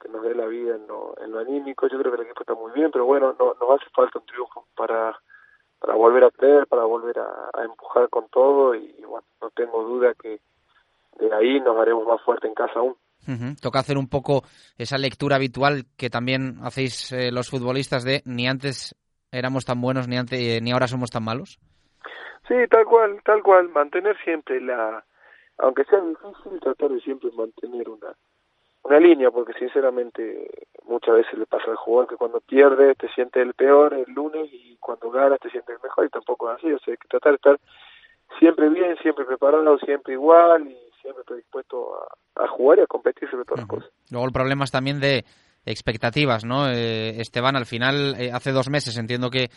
que 0.00 0.08
nos 0.08 0.22
dé 0.22 0.34
la 0.34 0.46
vida 0.46 0.76
en 0.76 0.86
lo, 0.86 1.14
en 1.20 1.32
lo 1.32 1.38
anímico. 1.38 1.88
Yo 1.88 1.98
creo 1.98 2.12
que 2.12 2.20
el 2.20 2.26
equipo 2.26 2.42
está 2.42 2.54
muy 2.54 2.72
bien, 2.72 2.90
pero 2.90 3.04
bueno, 3.04 3.34
no, 3.38 3.54
nos 3.60 3.80
hace 3.80 3.90
falta 3.90 4.18
un 4.18 4.26
triunfo 4.26 4.66
para 4.76 5.18
para 5.78 5.94
volver 5.94 6.24
a 6.24 6.30
creer, 6.30 6.66
para 6.66 6.84
volver 6.84 7.18
a, 7.18 7.50
a 7.52 7.64
empujar 7.64 8.08
con 8.08 8.28
todo 8.30 8.74
y, 8.74 8.94
y 8.98 9.04
bueno, 9.04 9.26
no 9.42 9.50
tengo 9.50 9.82
duda 9.84 10.14
que 10.14 10.40
de 11.18 11.34
ahí 11.34 11.60
nos 11.60 11.76
haremos 11.78 12.06
más 12.06 12.20
fuerte 12.22 12.46
en 12.46 12.54
casa 12.54 12.78
aún. 12.78 12.96
Toca 13.60 13.80
hacer 13.80 13.98
un 13.98 14.08
poco 14.08 14.44
esa 14.78 14.98
lectura 14.98 15.36
habitual 15.36 15.84
que 15.96 16.10
también 16.10 16.58
hacéis 16.62 17.10
eh, 17.12 17.32
los 17.32 17.50
futbolistas 17.50 18.04
de 18.04 18.22
ni 18.24 18.46
antes 18.46 18.94
éramos 19.32 19.64
tan 19.64 19.80
buenos 19.80 20.06
ni 20.06 20.16
antes 20.16 20.38
eh, 20.38 20.60
ni 20.62 20.70
ahora 20.70 20.86
somos 20.86 21.10
tan 21.10 21.24
malos. 21.24 21.58
Sí, 22.46 22.54
tal 22.70 22.84
cual, 22.84 23.20
tal 23.24 23.42
cual, 23.42 23.68
mantener 23.70 24.16
siempre 24.22 24.60
la, 24.60 25.04
aunque 25.58 25.84
sea 25.84 26.00
difícil, 26.00 26.60
tratar 26.60 26.90
de 26.90 27.00
siempre 27.00 27.30
mantener 27.32 27.88
una, 27.88 28.14
una 28.86 29.00
línea, 29.00 29.30
porque 29.30 29.52
sinceramente 29.54 30.48
muchas 30.84 31.16
veces 31.16 31.38
le 31.38 31.46
pasa 31.46 31.70
al 31.70 31.76
jugador 31.76 32.08
que 32.08 32.16
cuando 32.16 32.40
pierde 32.40 32.94
te 32.94 33.08
siente 33.10 33.42
el 33.42 33.54
peor 33.54 33.94
el 33.94 34.12
lunes 34.12 34.48
y 34.52 34.76
cuando 34.78 35.10
ganas 35.10 35.40
te 35.40 35.50
sientes 35.50 35.76
el 35.76 35.82
mejor 35.82 36.06
y 36.06 36.10
tampoco 36.10 36.50
es 36.50 36.58
así, 36.58 36.72
o 36.72 36.78
sea, 36.78 36.92
hay 36.92 36.98
que 36.98 37.08
tratar 37.08 37.32
de 37.32 37.36
estar 37.36 37.60
siempre 38.38 38.68
bien, 38.68 38.96
siempre 39.02 39.24
preparado, 39.24 39.78
siempre 39.78 40.14
igual 40.14 40.68
y 40.68 40.78
siempre 41.00 41.24
predispuesto 41.24 41.94
a, 42.36 42.44
a 42.44 42.48
jugar 42.48 42.78
y 42.78 42.82
a 42.82 42.86
competir 42.86 43.30
sobre 43.30 43.44
todas 43.44 43.60
las 43.60 43.68
cosas. 43.68 43.90
Luego 44.10 44.26
el 44.26 44.32
problema 44.32 44.64
es 44.64 44.70
también 44.70 45.00
de 45.00 45.24
expectativas, 45.64 46.44
¿no? 46.44 46.68
Eh, 46.68 47.20
Esteban, 47.20 47.56
al 47.56 47.66
final, 47.66 48.14
eh, 48.18 48.30
hace 48.32 48.52
dos 48.52 48.70
meses 48.70 48.96
entiendo 48.98 49.30
que 49.30 49.50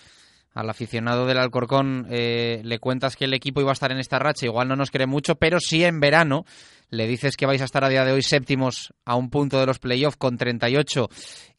al 0.54 0.70
aficionado 0.70 1.26
del 1.26 1.38
Alcorcón 1.38 2.08
eh, 2.10 2.62
le 2.64 2.80
cuentas 2.80 3.16
que 3.16 3.26
el 3.26 3.34
equipo 3.34 3.62
iba 3.62 3.70
a 3.70 3.74
estar 3.74 3.92
en 3.92 4.00
esta 4.00 4.20
racha, 4.20 4.46
igual 4.46 4.68
no 4.68 4.76
nos 4.76 4.92
cree 4.92 5.08
mucho, 5.08 5.36
pero 5.36 5.60
sí 5.60 5.84
en 5.84 6.00
verano 6.00 6.44
le 6.90 7.08
dices 7.08 7.38
que 7.38 7.46
vais 7.46 7.62
a 7.62 7.66
estar 7.66 7.84
a 7.84 7.90
día 7.90 8.04
de 8.04 8.12
hoy 8.12 8.22
séptimos 8.22 8.94
a 9.06 9.16
un 9.16 9.30
punto 9.30 9.60
de 9.60 9.66
los 9.66 9.80
playoffs 9.80 10.18
con 10.18 10.38
38 10.38 11.08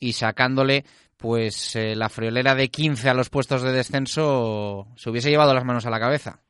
y 0.00 0.12
sacándole 0.12 0.85
pues 1.16 1.76
eh, 1.76 1.94
la 1.94 2.09
friolera 2.09 2.55
de 2.55 2.68
15 2.68 3.09
a 3.11 3.14
los 3.14 3.29
puestos 3.29 3.62
de 3.62 3.72
descenso, 3.72 4.87
se 4.96 5.11
hubiese 5.11 5.31
llevado 5.31 5.53
las 5.55 5.64
manos 5.64 5.87
a 5.87 5.90
la 5.90 6.00
cabeza. 6.00 6.40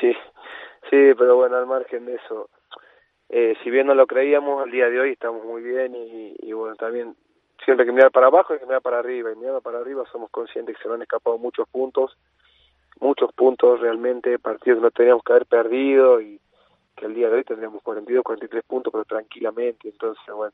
Sí, 0.00 0.12
sí, 0.90 1.14
pero 1.16 1.36
bueno, 1.36 1.56
al 1.56 1.66
margen 1.66 2.04
de 2.06 2.16
eso, 2.16 2.50
eh, 3.28 3.54
si 3.62 3.70
bien 3.70 3.86
no 3.86 3.94
lo 3.94 4.06
creíamos, 4.06 4.62
al 4.62 4.70
día 4.70 4.88
de 4.88 5.00
hoy 5.00 5.10
estamos 5.12 5.44
muy 5.44 5.62
bien 5.62 5.94
y, 5.94 6.34
y 6.40 6.52
bueno, 6.52 6.74
también 6.74 7.14
siempre 7.64 7.86
que 7.86 7.92
mirar 7.92 8.10
para 8.10 8.26
abajo 8.26 8.52
hay 8.52 8.58
que 8.58 8.66
mirar 8.66 8.82
para 8.82 8.98
arriba 8.98 9.32
y 9.32 9.36
mirando 9.36 9.60
para 9.60 9.78
arriba 9.78 10.04
somos 10.10 10.30
conscientes 10.30 10.76
que 10.76 10.82
se 10.82 10.88
nos 10.88 10.96
han 10.96 11.02
escapado 11.02 11.38
muchos 11.38 11.68
puntos, 11.68 12.16
muchos 13.00 13.32
puntos 13.32 13.80
realmente, 13.80 14.38
partidos 14.38 14.78
que 14.78 14.82
no 14.84 14.90
teníamos 14.90 15.22
que 15.22 15.32
haber 15.32 15.46
perdido 15.46 16.20
y 16.20 16.40
que 16.96 17.06
al 17.06 17.14
día 17.14 17.28
de 17.28 17.36
hoy 17.36 17.44
tendríamos 17.44 17.82
42, 17.82 18.22
43 18.22 18.64
puntos, 18.64 18.92
pero 18.92 19.04
tranquilamente, 19.04 19.88
entonces 19.88 20.24
bueno, 20.34 20.52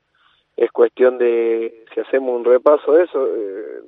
es 0.56 0.70
cuestión 0.72 1.18
de, 1.18 1.84
si 1.94 2.00
hacemos 2.00 2.36
un 2.36 2.44
repaso 2.44 2.92
de 2.92 3.04
eso, 3.04 3.26
eh, 3.26 3.82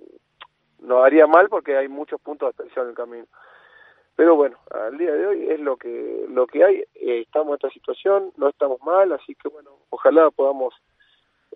no 0.81 1.03
haría 1.03 1.27
mal 1.27 1.49
porque 1.49 1.77
hay 1.77 1.89
muchos 1.89 2.21
puntos 2.21 2.49
de 2.49 2.63
atención 2.63 2.87
en 2.87 2.91
el 2.91 2.97
camino. 2.97 3.27
Pero 4.15 4.37
bueno, 4.37 4.59
al 4.71 4.99
día 4.99 5.13
de 5.13 5.27
hoy 5.27 5.51
es 5.51 5.61
lo 5.61 5.77
que 5.77 6.27
lo 6.29 6.47
que 6.47 6.63
hay, 6.63 6.77
eh, 6.95 7.21
estamos 7.21 7.49
en 7.49 7.55
esta 7.55 7.71
situación, 7.71 8.33
no 8.37 8.49
estamos 8.49 8.81
mal, 8.83 9.11
así 9.13 9.35
que 9.35 9.49
bueno, 9.49 9.71
ojalá 9.91 10.31
podamos 10.31 10.75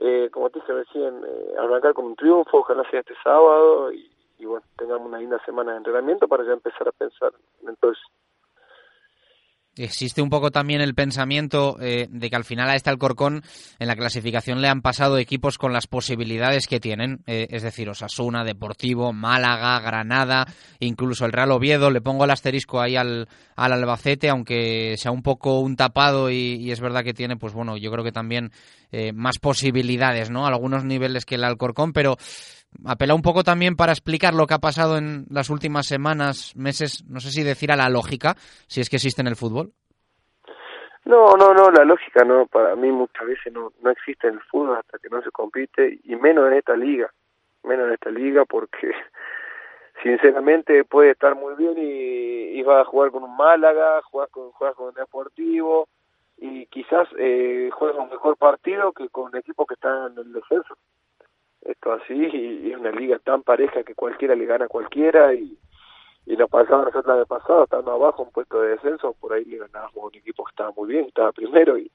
eh, 0.00 0.28
como 0.32 0.50
te 0.50 0.60
dije 0.60 0.72
recién, 0.72 1.22
eh, 1.26 1.54
arrancar 1.58 1.94
con 1.94 2.06
un 2.06 2.16
triunfo, 2.16 2.58
ojalá 2.58 2.88
sea 2.90 3.00
este 3.00 3.14
sábado 3.22 3.92
y, 3.92 4.10
y, 4.38 4.44
bueno, 4.44 4.64
tengamos 4.76 5.06
una 5.06 5.18
linda 5.18 5.42
semana 5.44 5.72
de 5.72 5.78
entrenamiento 5.78 6.28
para 6.28 6.44
ya 6.44 6.52
empezar 6.52 6.88
a 6.88 6.92
pensar 6.92 7.32
entonces. 7.66 8.02
Existe 9.76 10.22
un 10.22 10.30
poco 10.30 10.50
también 10.50 10.80
el 10.80 10.94
pensamiento 10.94 11.76
eh, 11.80 12.08
de 12.10 12.30
que 12.30 12.36
al 12.36 12.44
final 12.44 12.70
a 12.70 12.74
este 12.74 12.88
Alcorcón 12.88 13.42
en 13.78 13.86
la 13.86 13.94
clasificación 13.94 14.62
le 14.62 14.68
han 14.68 14.80
pasado 14.80 15.18
equipos 15.18 15.58
con 15.58 15.74
las 15.74 15.86
posibilidades 15.86 16.66
que 16.66 16.80
tienen, 16.80 17.20
eh, 17.26 17.46
es 17.50 17.62
decir, 17.62 17.88
Osasuna, 17.90 18.42
Deportivo, 18.42 19.12
Málaga, 19.12 19.78
Granada, 19.80 20.46
incluso 20.80 21.26
el 21.26 21.32
Real 21.32 21.52
Oviedo. 21.52 21.90
Le 21.90 22.00
pongo 22.00 22.24
el 22.24 22.30
asterisco 22.30 22.80
ahí 22.80 22.96
al, 22.96 23.28
al 23.54 23.72
Albacete, 23.72 24.30
aunque 24.30 24.96
sea 24.96 25.10
un 25.10 25.22
poco 25.22 25.60
un 25.60 25.76
tapado 25.76 26.30
y, 26.30 26.70
es 26.70 26.80
verdad 26.80 27.04
que 27.04 27.14
tiene, 27.14 27.36
pues 27.36 27.52
bueno, 27.52 27.76
yo 27.76 27.90
creo 27.92 28.04
que 28.04 28.12
también 28.12 28.52
eh, 28.92 29.12
más 29.12 29.38
posibilidades, 29.38 30.30
¿no? 30.30 30.46
Algunos 30.46 30.84
niveles 30.84 31.26
que 31.26 31.34
el 31.34 31.44
Alcorcón, 31.44 31.92
pero 31.92 32.16
apela 32.84 33.14
un 33.14 33.22
poco 33.22 33.42
también 33.42 33.76
para 33.76 33.92
explicar 33.92 34.34
lo 34.34 34.46
que 34.46 34.54
ha 34.54 34.58
pasado 34.58 34.98
en 34.98 35.26
las 35.30 35.50
últimas 35.50 35.86
semanas, 35.86 36.54
meses, 36.56 37.04
no 37.08 37.20
sé 37.20 37.30
si 37.30 37.42
decir 37.42 37.72
a 37.72 37.76
la 37.76 37.88
lógica, 37.88 38.34
si 38.66 38.80
es 38.80 38.90
que 38.90 38.96
existe 38.96 39.20
en 39.20 39.28
el 39.28 39.36
fútbol. 39.36 39.72
No, 41.04 41.36
no, 41.36 41.54
no, 41.54 41.70
la 41.70 41.84
lógica 41.84 42.24
no, 42.24 42.46
para 42.46 42.74
mí 42.74 42.90
muchas 42.90 43.26
veces 43.26 43.52
no, 43.52 43.72
no 43.80 43.90
existe 43.90 44.26
en 44.26 44.34
el 44.34 44.40
fútbol 44.40 44.76
hasta 44.76 44.98
que 44.98 45.08
no 45.08 45.22
se 45.22 45.30
compite, 45.30 46.00
y 46.02 46.16
menos 46.16 46.48
en 46.48 46.54
esta 46.54 46.76
liga, 46.76 47.10
menos 47.62 47.86
en 47.86 47.94
esta 47.94 48.10
liga 48.10 48.44
porque 48.44 48.90
sinceramente 50.02 50.84
puede 50.84 51.12
estar 51.12 51.36
muy 51.36 51.54
bien 51.54 51.74
y, 51.78 52.60
y 52.60 52.64
a 52.68 52.84
jugar 52.84 53.12
con 53.12 53.22
un 53.22 53.36
Málaga, 53.36 54.02
jugar 54.02 54.28
con, 54.30 54.50
con 54.50 54.88
un 54.88 54.94
Deportivo, 54.94 55.88
y 56.38 56.66
quizás 56.66 57.08
eh, 57.18 57.70
juega 57.72 58.02
un 58.02 58.10
mejor 58.10 58.36
partido 58.36 58.92
que 58.92 59.08
con 59.08 59.34
equipos 59.36 59.66
que 59.66 59.74
están 59.74 60.12
en 60.12 60.18
el 60.18 60.32
descenso 60.32 60.76
esto 61.68 61.92
así 61.92 62.14
y, 62.14 62.70
es 62.72 62.78
una 62.78 62.90
liga 62.90 63.18
tan 63.18 63.42
pareja 63.42 63.82
que 63.82 63.94
cualquiera 63.94 64.34
le 64.34 64.46
gana 64.46 64.66
a 64.66 64.68
cualquiera 64.68 65.34
y, 65.34 65.58
y 66.26 66.36
nos 66.36 66.48
pasaba 66.48 66.84
nosotros 66.84 67.06
la 67.06 67.16
vez 67.16 67.28
pasada 67.28 67.64
estando 67.64 67.92
abajo 67.92 68.22
un 68.22 68.30
puesto 68.30 68.60
de 68.60 68.70
descenso 68.70 69.14
por 69.14 69.32
ahí 69.32 69.44
le 69.44 69.58
ganábamos 69.58 69.96
a 69.96 70.06
un 70.06 70.14
equipo 70.14 70.44
que 70.44 70.50
estaba 70.50 70.72
muy 70.72 70.88
bien 70.88 71.06
estaba 71.06 71.32
primero 71.32 71.78
y, 71.78 71.90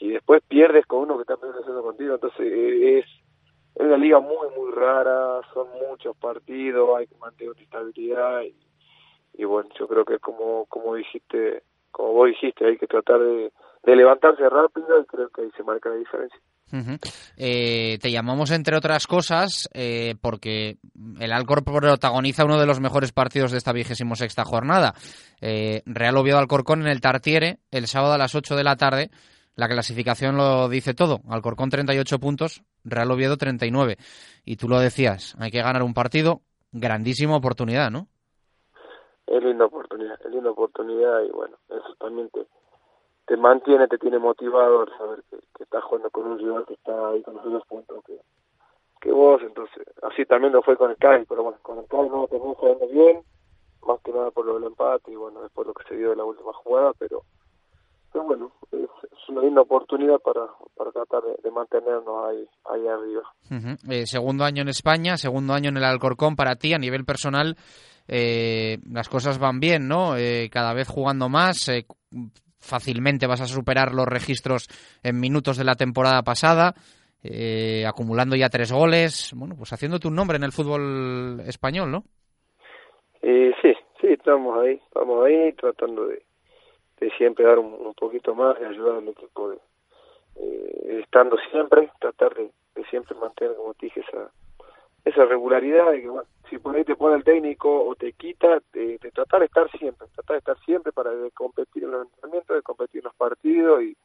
y 0.00 0.10
después 0.10 0.42
pierdes 0.48 0.86
con 0.86 1.00
uno 1.00 1.16
que 1.16 1.22
está 1.22 1.36
descenso 1.36 1.82
contigo. 1.82 2.14
Entonces 2.14 2.40
eh, 2.40 2.98
es 2.98 3.06
es 3.76 3.86
una 3.86 3.96
liga 3.96 4.20
muy 4.20 4.48
muy 4.56 4.70
rara 4.72 5.40
son 5.52 5.66
muchos 5.88 6.16
partidos 6.16 6.96
hay 6.96 7.08
que 7.08 7.16
mantener 7.16 7.52
una 7.52 7.62
estabilidad 7.62 8.42
y, 8.42 8.54
y 9.34 9.44
bueno 9.44 9.68
yo 9.78 9.88
creo 9.88 10.04
que 10.04 10.18
como 10.18 10.66
como 10.66 10.94
dijiste 10.94 11.62
como 11.90 12.12
vos 12.12 12.28
dijiste 12.28 12.66
hay 12.66 12.78
que 12.78 12.86
tratar 12.86 13.20
de 13.20 13.50
levantarse 13.96 14.48
rápido 14.48 15.00
y 15.00 15.04
creo 15.06 15.28
que 15.30 15.42
ahí 15.42 15.50
se 15.56 15.64
marca 15.64 15.88
la 15.88 15.96
diferencia 15.96 16.38
Eh, 17.36 17.98
te 18.00 18.10
llamamos 18.10 18.50
entre 18.50 18.76
otras 18.76 19.06
cosas 19.06 19.68
eh, 19.74 20.14
porque 20.20 20.78
el 21.20 21.32
Alcor 21.32 21.62
protagoniza 21.64 22.44
uno 22.44 22.58
de 22.58 22.66
los 22.66 22.80
mejores 22.80 23.12
partidos 23.12 23.52
de 23.52 23.58
esta 23.58 23.72
vigésimo 23.72 24.16
sexta 24.16 24.44
jornada. 24.44 24.94
Eh, 25.40 25.82
Real 25.86 26.16
Oviedo 26.16 26.38
Alcorcón 26.38 26.82
en 26.82 26.88
el 26.88 27.00
Tartiere 27.00 27.58
el 27.70 27.86
sábado 27.86 28.14
a 28.14 28.18
las 28.18 28.34
8 28.34 28.56
de 28.56 28.64
la 28.64 28.76
tarde. 28.76 29.10
La 29.56 29.68
clasificación 29.68 30.36
lo 30.36 30.68
dice 30.68 30.94
todo. 30.94 31.20
Alcorcón 31.28 31.70
38 31.70 32.18
puntos, 32.18 32.62
Real 32.82 33.10
Oviedo 33.10 33.36
39. 33.36 33.96
Y 34.44 34.56
tú 34.56 34.68
lo 34.68 34.80
decías, 34.80 35.36
hay 35.38 35.52
que 35.52 35.62
ganar 35.62 35.84
un 35.84 35.94
partido, 35.94 36.40
grandísima 36.72 37.36
oportunidad, 37.36 37.90
¿no? 37.90 38.08
Es 39.26 39.42
linda 39.42 39.64
oportunidad, 39.66 40.18
es 40.24 40.30
linda 40.30 40.50
oportunidad 40.50 41.22
y 41.22 41.30
bueno, 41.30 41.56
también 41.98 42.28
te, 43.26 43.36
mantiene, 43.36 43.88
te 43.88 43.98
tiene 43.98 44.18
motivado 44.18 44.82
al 44.82 44.98
saber 44.98 45.24
que, 45.30 45.62
estás 45.62 45.82
jugando 45.84 46.10
con 46.10 46.26
un 46.26 46.38
rival 46.38 46.64
que 46.66 46.74
está 46.74 47.08
ahí 47.08 47.22
con 47.22 47.34
los 47.34 47.44
mismos 47.44 47.66
puntos 47.66 48.04
que, 49.00 49.12
vos, 49.12 49.40
entonces 49.42 49.86
así 50.02 50.24
también 50.24 50.52
lo 50.52 50.62
fue 50.62 50.78
con 50.78 50.90
el 50.90 50.96
Cádiz, 50.96 51.26
pero 51.28 51.42
bueno, 51.42 51.58
con 51.60 51.78
el 51.78 51.86
Cádiz 51.86 52.10
no 52.10 52.26
terminó 52.26 52.54
jugando 52.54 52.88
bien, 52.88 53.22
más 53.86 54.00
que 54.02 54.12
nada 54.12 54.30
por 54.30 54.46
lo 54.46 54.54
del 54.54 54.64
empate 54.64 55.12
y 55.12 55.16
bueno, 55.16 55.42
después 55.42 55.66
lo 55.66 55.74
que 55.74 55.84
se 55.86 55.96
dio 55.96 56.10
de 56.10 56.16
la 56.16 56.24
última 56.24 56.52
jugada, 56.54 56.92
pero, 56.98 57.22
pero 58.10 58.24
bueno, 58.24 58.52
es, 58.72 58.88
una 59.28 59.42
linda 59.42 59.60
oportunidad 59.60 60.18
para, 60.20 60.46
para 60.74 60.90
tratar 60.90 61.22
de, 61.42 61.50
mantenernos 61.50 62.28
ahí, 62.28 62.48
ahí 62.70 62.86
arriba. 62.86 63.22
Eh, 63.90 64.06
segundo 64.06 64.44
año 64.44 64.62
en 64.62 64.68
España, 64.68 65.16
segundo 65.16 65.52
año 65.52 65.68
en 65.68 65.76
el 65.76 65.84
Alcorcón, 65.84 66.34
para 66.34 66.56
ti 66.56 66.72
a 66.72 66.78
nivel 66.78 67.04
personal, 67.04 67.56
eh, 68.06 68.78
las 68.90 69.08
cosas 69.08 69.38
van 69.38 69.60
bien, 69.60 69.88
¿no? 69.88 70.16
Eh, 70.16 70.50
cada 70.50 70.74
vez 70.74 70.88
jugando 70.88 71.28
más, 71.28 71.68
eh, 71.68 71.86
fácilmente 72.64 73.26
vas 73.26 73.40
a 73.40 73.46
superar 73.46 73.92
los 73.92 74.06
registros 74.06 74.68
en 75.02 75.20
minutos 75.20 75.56
de 75.56 75.64
la 75.64 75.74
temporada 75.74 76.22
pasada, 76.22 76.74
eh, 77.22 77.84
acumulando 77.86 78.36
ya 78.36 78.48
tres 78.48 78.72
goles, 78.72 79.32
bueno, 79.34 79.54
pues 79.56 79.72
haciéndote 79.72 80.08
un 80.08 80.14
nombre 80.14 80.36
en 80.36 80.44
el 80.44 80.52
fútbol 80.52 81.40
español, 81.46 81.90
¿no? 81.90 82.04
Eh, 83.22 83.52
sí, 83.62 83.72
sí, 84.00 84.08
estamos 84.08 84.58
ahí, 84.58 84.80
estamos 84.86 85.24
ahí 85.24 85.52
tratando 85.54 86.06
de, 86.06 86.22
de 87.00 87.10
siempre 87.16 87.44
dar 87.44 87.58
un, 87.58 87.72
un, 87.72 87.94
poquito 87.94 88.34
más, 88.34 88.58
de 88.58 88.66
ayudar 88.66 88.96
al 88.96 89.08
equipo, 89.08 89.50
de, 89.50 89.58
eh, 90.36 91.00
estando 91.02 91.36
siempre, 91.50 91.90
tratar 92.00 92.34
de, 92.34 92.50
de, 92.74 92.84
siempre 92.90 93.16
mantener, 93.16 93.56
como 93.56 93.74
te 93.74 93.86
dije, 93.86 94.00
esa, 94.00 94.30
esa 95.04 95.24
regularidad 95.26 95.92
de 95.92 96.02
que, 96.02 96.08
bueno, 96.08 96.28
si 96.48 96.58
por 96.58 96.76
ahí 96.76 96.84
te 96.84 96.96
pone 96.96 97.16
el 97.16 97.24
técnico 97.24 97.86
o 97.86 97.94
te 97.94 98.12
quita, 98.12 98.60
de, 98.72 98.98
de 98.98 99.10
tratar 99.10 99.40
de 99.40 99.46
estar 99.46 99.70
siempre, 99.78 100.06
tratar 100.14 100.34
de 100.34 100.38
estar 100.38 100.58
siempre 100.64 100.92
para 100.92 101.10
de 101.10 101.30
competir 101.30 101.84
en 101.84 101.90
los 101.90 102.06
entrenamientos, 102.06 102.56
de 102.56 102.62
competir 102.62 103.00
en 103.00 103.04
los 103.04 103.14
partidos 103.14 103.82
y, 103.82 103.96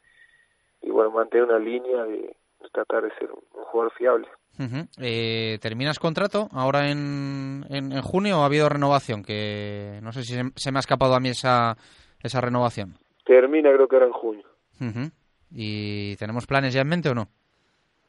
y 0.82 0.90
bueno, 0.90 1.12
mantener 1.12 1.46
una 1.46 1.60
línea 1.60 2.04
de, 2.04 2.18
de 2.18 2.70
tratar 2.72 3.04
de 3.04 3.12
ser 3.16 3.32
un, 3.32 3.40
un 3.54 3.64
jugador 3.66 3.94
fiable. 3.94 4.28
Ujú. 4.60 4.88
Eh, 5.02 5.58
¿Terminas 5.62 6.00
contrato 6.00 6.50
ahora 6.52 6.90
en, 6.92 7.66
en, 7.70 7.94
en 7.94 8.02
junio 8.02 8.40
o 8.40 8.42
ha 8.42 8.46
habido 8.46 8.68
renovación? 8.68 9.24
Que 9.24 10.00
no 10.04 10.12
sé 10.12 10.24
si 10.24 10.34
se, 10.34 10.44
se 10.56 10.72
me 10.72 10.80
ha 10.80 10.82
escapado 10.82 11.14
a 11.16 11.22
mí 11.22 11.30
esa, 11.30 11.78
esa 12.22 12.42
renovación. 12.42 12.96
Termina 13.26 13.72
creo 13.72 13.88
que 13.88 13.96
era 13.96 14.06
en 14.06 14.12
junio. 14.12 14.46
Ujú. 14.82 15.12
¿Y 15.52 16.18
tenemos 16.18 16.46
planes 16.46 16.74
ya 16.74 16.82
en 16.82 16.90
mente 16.90 17.10
o 17.10 17.16
no? 17.16 17.30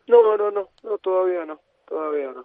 No, 0.09 0.37
no, 0.37 0.50
no, 0.50 0.68
no, 0.83 0.98
todavía 0.98 1.44
no, 1.44 1.61
todavía 1.87 2.33
no. 2.33 2.44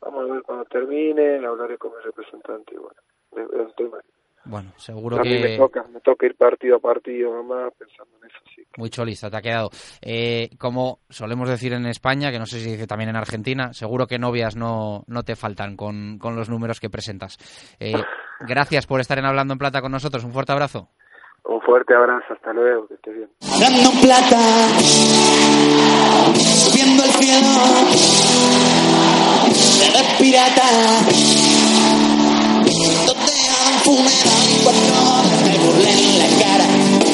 Vamos 0.00 0.30
a 0.30 0.32
ver 0.32 0.42
cuando 0.42 0.64
termine, 0.66 1.44
hablaré 1.44 1.78
con 1.78 1.92
el 1.96 2.02
representante 2.02 2.74
y 2.74 2.78
bueno, 2.78 3.00
un 3.32 3.72
tema. 3.76 3.98
Bueno, 4.46 4.72
seguro 4.76 5.18
A 5.18 5.22
mí 5.22 5.38
me 5.38 5.42
que 5.42 5.56
toca, 5.56 5.84
me 5.90 6.00
toca 6.00 6.26
ir 6.26 6.36
partido 6.36 6.76
a 6.76 6.78
partido 6.78 7.34
nomás 7.34 7.72
pensando 7.78 8.14
en 8.18 8.28
eso, 8.28 8.38
sí. 8.54 8.62
muy 8.76 8.90
cholista 8.90 9.30
te 9.30 9.38
ha 9.38 9.42
quedado. 9.42 9.70
Eh, 10.02 10.50
como 10.58 10.98
solemos 11.08 11.48
decir 11.48 11.72
en 11.72 11.86
España, 11.86 12.30
que 12.30 12.38
no 12.38 12.44
sé 12.44 12.58
si 12.58 12.72
dice 12.72 12.86
también 12.86 13.08
en 13.08 13.16
Argentina, 13.16 13.72
seguro 13.72 14.06
que 14.06 14.18
novias 14.18 14.54
no, 14.54 15.04
no 15.06 15.22
te 15.22 15.34
faltan 15.34 15.76
con, 15.76 16.18
con 16.18 16.36
los 16.36 16.50
números 16.50 16.78
que 16.78 16.90
presentas. 16.90 17.38
Eh, 17.80 17.94
gracias 18.40 18.86
por 18.86 19.00
estar 19.00 19.18
en 19.18 19.24
Hablando 19.24 19.54
en 19.54 19.58
Plata 19.58 19.80
con 19.80 19.92
nosotros. 19.92 20.22
Un 20.24 20.32
fuerte 20.32 20.52
abrazo. 20.52 20.90
Un 21.44 21.60
fuerte 21.60 21.94
abrazo, 21.94 22.32
hasta 22.32 22.52
luego, 22.52 22.88
que 22.88 22.94
estés 22.94 23.14
bien. 23.14 23.30
Hablando 23.52 23.90
en 23.90 24.00
plata, 24.00 24.40
subiendo 26.34 27.02
al 27.02 27.10
cielo, 27.10 27.48
pirata. 30.18 30.62
Me 35.44 35.58
burlen 35.58 36.18
la 36.18 36.26
cara 36.42 36.66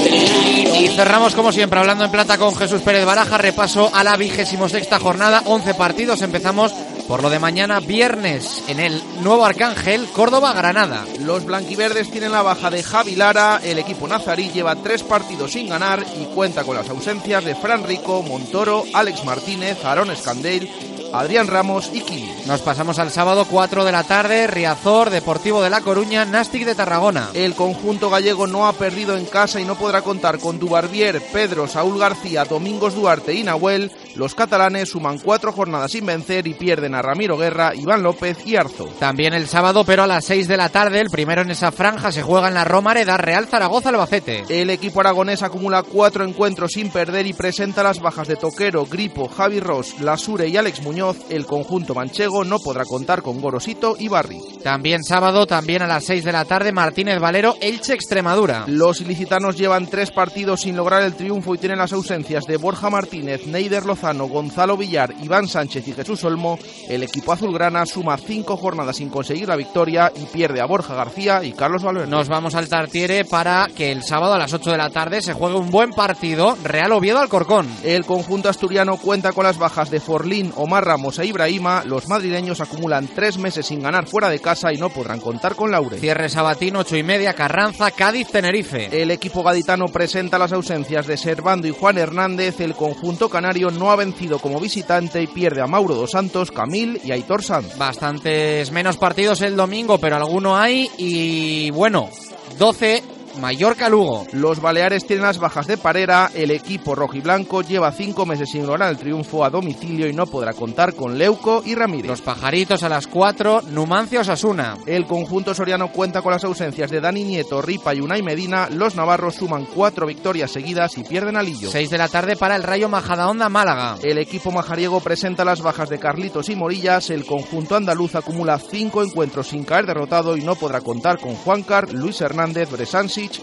del 0.05 0.85
Y 0.85 0.89
cerramos 0.89 1.35
como 1.35 1.53
siempre 1.53 1.81
hablando 1.81 2.05
en 2.05 2.11
plata 2.11 2.39
con 2.39 2.55
Jesús 2.55 2.83
Pérez 2.83 3.05
Baraja, 3.05 3.39
repaso 3.39 3.91
a 3.93 4.05
la 4.05 4.17
vigésimo 4.17 4.69
sexta 4.69 4.99
jornada, 4.99 5.43
11 5.47 5.75
partidos, 5.75 6.23
empezamos 6.23 6.73
por 7.11 7.23
lo 7.25 7.31
de 7.31 7.41
mañana 7.41 7.81
viernes 7.81 8.63
en 8.69 8.79
el 8.79 9.03
nuevo 9.21 9.45
Arcángel, 9.45 10.07
Córdoba-Granada. 10.13 11.05
Los 11.19 11.45
blanquiverdes 11.45 12.09
tienen 12.11 12.31
la 12.31 12.43
baja 12.43 12.71
de 12.71 12.85
Javi 12.85 13.17
Lara, 13.17 13.61
el 13.65 13.81
equipo 13.81 14.07
nazarí 14.07 14.51
lleva 14.51 14.77
tres 14.77 15.03
partidos 15.03 15.51
sin 15.53 15.69
ganar 15.69 16.07
y 16.21 16.27
cuenta 16.27 16.63
con 16.63 16.77
las 16.77 16.89
ausencias 16.89 17.45
de 17.45 17.57
Fran 17.57 17.83
Rico, 17.83 18.23
Montoro, 18.23 18.85
Alex 18.95 19.25
Martínez, 19.25 19.85
Aarón 19.85 20.13
Escandel, 20.13 20.71
Adrián 21.13 21.49
Ramos 21.49 21.91
y 21.93 22.01
Kili. 22.01 22.31
Nos 22.47 22.61
pasamos 22.61 22.99
al 22.99 23.11
sábado 23.11 23.47
4 23.49 23.85
de 23.85 23.93
la 23.93 24.05
tarde, 24.05 24.47
Riazor, 24.47 25.11
Deportivo 25.11 25.63
de 25.63 25.71
La 25.71 25.81
Coruña, 25.81 26.25
Nastic 26.25 26.65
de 26.65 26.75
Tarragona. 26.75 27.31
El 27.35 27.55
conjunto 27.55 28.11
gallego 28.11 28.47
no 28.47 28.67
ha 28.67 28.73
perdido 28.73 29.17
en 29.17 29.27
casa 29.27 29.61
y 29.61 29.65
no 29.65 29.77
podrá 29.77 30.03
contar 30.03 30.39
con 30.39 30.59
Dubarbier, 30.59 31.23
Pedro, 31.33 31.67
Saúl 31.67 31.99
García, 31.99 32.45
Domingos 32.45 32.95
Duarte 32.95 33.35
y 33.35 33.43
Nahuel. 33.43 33.91
Los 34.17 34.35
catalanes 34.35 34.91
suman 34.91 35.19
cuatro 35.19 35.53
jornadas 35.53 35.93
sin 35.93 36.07
vencer 36.07 36.47
y 36.47 36.55
pierden 36.55 36.95
a 36.95 37.03
Ramiro 37.03 37.37
Guerra, 37.37 37.75
Iván 37.75 38.03
López 38.03 38.39
y 38.45 38.57
Arzo. 38.57 38.87
También 38.99 39.35
el 39.35 39.49
sábado, 39.49 39.85
pero 39.85 40.03
a 40.03 40.07
las 40.07 40.25
6 40.25 40.49
de 40.49 40.57
la 40.57 40.69
tarde, 40.69 41.01
el 41.01 41.11
primero 41.11 41.43
en 41.43 41.51
esa 41.51 41.73
franja 41.73 42.13
se 42.13 42.23
juega 42.23 42.49
en 42.49 42.55
la 42.55 42.65
Romareda, 42.65 43.17
Real 43.17 43.47
Zaragoza-Albacete. 43.49 44.45
El 44.49 44.71
equipo 44.71 45.01
aragonés 45.01 45.43
acumula 45.43 45.83
cuatro 45.83 46.25
encuentros 46.25 46.73
sin 46.73 46.91
perder 46.91 47.27
y 47.27 47.33
presenta 47.33 47.83
las 47.83 48.01
bajas 48.01 48.29
de 48.29 48.37
Toquero, 48.37 48.87
Gripo, 48.87 49.29
Javi 49.29 49.61
Ross, 49.61 50.01
Lasure 50.01 50.49
y 50.49 50.57
Alex 50.57 50.83
Muñoz. 50.83 51.17
El 51.29 51.47
conjunto 51.47 51.95
manchego 51.95 52.45
no 52.45 52.59
podrá 52.59 52.85
contar 52.85 53.23
con 53.23 53.41
Gorosito 53.41 53.97
y 53.99 54.09
Barri. 54.09 54.41
También 54.63 55.03
sábado, 55.05 55.47
también 55.47 55.83
a 55.83 55.87
las 55.87 56.05
6 56.05 56.25
de 56.25 56.33
la 56.33 56.45
tarde, 56.45 56.73
Martínez 56.73 57.19
Valero, 57.21 57.57
Elche 57.61 57.95
Extremadura. 57.95 58.65
Los 58.67 59.01
ilicitanos 59.01 59.57
llevan 59.57 59.87
tres 59.89 60.11
partidos 60.11 60.63
sin 60.63 60.77
lograr 60.77 61.03
el 61.03 61.15
triunfo 61.15 61.55
y 61.55 61.59
tienen 61.59 61.79
las 61.79 61.93
ausencias 61.93 62.45
de 62.47 62.57
Borja 62.57 62.91
Martínez, 62.91 63.47
Neider 63.47 63.87
Lozano, 63.87 64.00
Gonzalo 64.01 64.77
Villar, 64.77 65.15
Iván 65.23 65.47
Sánchez 65.47 65.87
y 65.89 65.93
Jesús 65.93 66.25
Olmo. 66.25 66.59
El 66.89 67.03
equipo 67.03 67.33
azulgrana 67.33 67.85
suma 67.85 68.17
cinco 68.17 68.57
jornadas 68.57 68.97
sin 68.97 69.11
conseguir 69.11 69.49
la 69.49 69.57
victoria 69.57 70.11
y 70.17 70.25
pierde 70.27 70.61
a 70.61 70.67
Borja 70.67 70.95
García 70.95 71.45
y 71.45 71.53
Carlos 71.53 71.83
Valverde. 71.83 72.09
Nos 72.09 72.29
vamos 72.29 72.55
al 72.55 72.69
Tartiere 72.69 73.25
para 73.25 73.69
que 73.75 73.93
el 73.93 74.03
sábado 74.03 74.35
a 74.35 74.39
las 74.39 74.53
8 74.53 74.71
de 74.71 74.79
la 74.79 74.91
tarde 74.91 75.23
se 75.23 75.35
juegue 75.35 75.57
un 75.57 75.71
buen 75.71 75.91
partido, 75.91 76.57
Real 76.65 76.93
Oviedo 76.93 77.19
Alcorcón. 77.19 77.69
El 77.85 78.07
conjunto 78.07 78.49
asturiano 78.49 78.97
cuenta 78.97 79.33
con 79.33 79.45
las 79.45 79.59
bajas 79.59 79.91
de 79.91 80.01
Forlín, 80.01 80.53
Omar 80.57 80.85
Ramos 80.85 81.19
e 81.19 81.27
Ibrahima. 81.27 81.85
Los 81.85 82.09
madrileños 82.09 82.61
acumulan 82.61 83.09
tres 83.15 83.39
meses 83.39 83.67
sin 83.67 83.83
ganar 83.83 84.07
fuera 84.07 84.31
de 84.31 84.41
casa 84.41 84.73
y 84.73 84.79
no 84.79 84.89
podrán 84.89 85.21
contar 85.21 85.55
con 85.55 85.71
Laure. 85.71 85.99
Cierre 85.99 86.29
sabatín, 86.29 86.77
8 86.77 86.97
y 86.97 87.03
media, 87.03 87.35
Carranza, 87.35 87.91
Cádiz, 87.91 88.29
Tenerife. 88.29 89.03
El 89.03 89.11
equipo 89.11 89.43
gaditano 89.43 89.89
presenta 89.89 90.39
las 90.39 90.53
ausencias 90.53 91.07
de 91.07 91.17
Servando 91.17 91.67
y 91.67 91.73
Juan 91.73 91.99
Hernández. 91.99 92.61
El 92.61 92.75
conjunto 92.75 93.29
canario 93.29 93.71
no 93.71 93.90
ha 93.91 93.97
vencido 93.97 94.39
como 94.39 94.61
visitante 94.61 95.23
y 95.23 95.27
pierde 95.27 95.61
a 95.61 95.67
Mauro 95.67 95.95
dos 95.95 96.13
Santos, 96.13 96.51
Camil 96.51 97.01
y 97.05 97.13
Aitor 97.13 97.43
Sanz. 97.43 97.77
Bastantes 97.77 98.71
menos 98.73 98.97
partidos 98.97 99.41
el 99.43 99.57
domingo, 99.57 99.99
pero 99.99 100.17
alguno 100.17 100.57
hay 100.57 100.89
y 100.99 101.71
bueno, 101.71 102.11
12 102.59 103.20
Mallorca-Lugo. 103.39 104.27
Los 104.33 104.61
Baleares 104.61 105.07
tienen 105.07 105.25
las 105.25 105.39
bajas 105.39 105.67
de 105.67 105.77
Parera. 105.77 106.31
El 106.35 106.51
equipo 106.51 106.95
rojiblanco 106.95 107.63
lleva 107.63 107.93
cinco 107.93 108.27
meses 108.27 108.51
sin 108.51 108.67
lograr 108.67 108.91
el 108.91 108.99
triunfo 108.99 109.45
a 109.45 109.51
domicilio 109.51 110.09
y 110.09 110.13
no 110.13 110.27
podrá 110.27 110.53
contar 110.53 110.95
con 110.95 111.19
Leuco 111.19 111.63
y 111.65 111.75
Ramírez. 111.75 112.09
Los 112.09 112.21
pajaritos 112.23 112.83
a 112.83 112.89
las 112.89 113.07
4, 113.07 113.63
Numancia 113.71 114.21
Osasuna. 114.21 114.77
El 114.87 115.07
conjunto 115.07 115.55
soriano 115.55 115.93
cuenta 115.93 116.23
con 116.23 116.33
las 116.33 116.45
ausencias 116.45 116.91
de 116.91 117.01
Dani 117.01 117.25
Nieto, 117.25 117.63
Ripa 117.63 117.95
y 117.95 118.01
Unai 118.01 118.23
Medina. 118.23 118.69
Los 118.71 118.97
navarros 118.97 119.37
suman 119.37 119.67
cuatro 119.67 120.07
victorias 120.07 120.51
seguidas 120.51 120.97
y 120.99 121.05
pierden 121.05 121.37
a 121.37 121.43
Lillo. 121.43 121.71
6 121.71 121.91
de 121.91 121.99
la 121.99 122.09
tarde 122.09 122.37
para 122.37 122.57
el 122.57 122.63
Rayo 122.63 122.89
Majadahonda 122.89 123.49
Málaga. 123.49 123.97
El 124.03 124.19
equipo 124.19 124.51
majariego 124.51 125.01
presenta 125.01 125.45
las 125.45 125.63
bajas 125.63 125.89
de 125.89 125.99
Carlitos 125.99 126.49
y 126.49 126.57
Morillas. 126.57 127.11
El 127.11 127.25
conjunto 127.25 127.77
andaluz 127.77 128.15
acumula 128.15 128.59
cinco 128.59 129.03
encuentros 129.03 129.49
sin 129.49 129.65
caer 129.65 129.87
derrotado 129.87 130.37
y 130.37 130.43
no 130.43 130.55
podrá 130.55 130.81
contar 130.81 131.19
con 131.19 131.35
Juancar, 131.35 131.93
Luis 131.93 132.21
Hernández, 132.21 132.71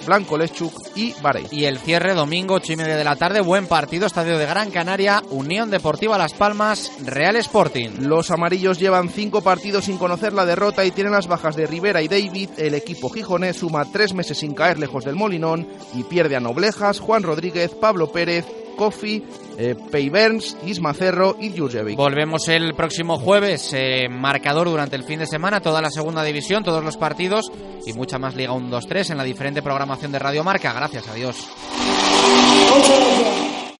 Blanco 0.05 0.37
Lechuk 0.37 0.73
y 0.95 1.13
Barey. 1.21 1.45
Y 1.51 1.65
el 1.65 1.77
cierre 1.79 2.13
domingo, 2.13 2.55
8 2.55 2.73
y 2.73 2.75
media 2.77 2.95
de 2.95 3.03
la 3.03 3.15
tarde, 3.15 3.41
buen 3.41 3.67
partido, 3.67 4.07
Estadio 4.07 4.37
de 4.37 4.45
Gran 4.45 4.71
Canaria, 4.71 5.21
Unión 5.29 5.69
Deportiva 5.69 6.17
Las 6.17 6.33
Palmas, 6.33 6.91
Real 7.03 7.35
Sporting. 7.35 7.89
Los 8.01 8.31
amarillos 8.31 8.79
llevan 8.79 9.09
cinco 9.09 9.41
partidos 9.41 9.85
sin 9.85 9.97
conocer 9.97 10.33
la 10.33 10.45
derrota 10.45 10.85
y 10.85 10.91
tienen 10.91 11.13
las 11.13 11.27
bajas 11.27 11.55
de 11.55 11.67
Rivera 11.67 12.01
y 12.01 12.07
David. 12.07 12.49
El 12.57 12.73
equipo 12.73 13.09
gijonés 13.09 13.57
suma 13.57 13.85
tres 13.91 14.13
meses 14.13 14.37
sin 14.37 14.53
caer 14.53 14.79
lejos 14.79 15.03
del 15.05 15.15
Molinón 15.15 15.67
y 15.93 16.03
pierde 16.03 16.35
a 16.35 16.39
Noblejas, 16.39 16.99
Juan 16.99 17.23
Rodríguez, 17.23 17.71
Pablo 17.75 18.11
Pérez, 18.11 18.45
Kofi, 18.77 19.21
eh, 19.57 19.75
Pei 19.91 20.09
Burns, 20.09 20.55
Isma 20.65 20.93
Cerro 20.93 21.35
y 21.41 21.57
Jurjevic. 21.57 21.97
Volvemos 21.97 22.47
el 22.47 22.73
próximo 22.75 23.17
jueves, 23.17 23.73
eh, 23.73 24.07
marcador 24.09 24.69
durante 24.69 24.95
el 24.95 25.03
fin 25.03 25.19
de 25.19 25.27
semana, 25.27 25.59
toda 25.59 25.81
la 25.81 25.89
segunda 25.89 26.23
división, 26.23 26.63
todos 26.63 26.83
los 26.83 26.95
partidos 26.95 27.51
y 27.85 27.91
mucha 27.91 28.17
más 28.17 28.35
Liga 28.35 28.53
1-2-3 28.53 29.11
en 29.11 29.17
la 29.17 29.23
diferente 29.23 29.61
programación 29.61 30.13
de 30.13 30.19
Radio 30.19 30.43
Marca. 30.43 30.71
Gracias, 30.71 31.07
adiós. 31.09 31.47
Muchas 32.69 32.99
gracias. 32.99 33.56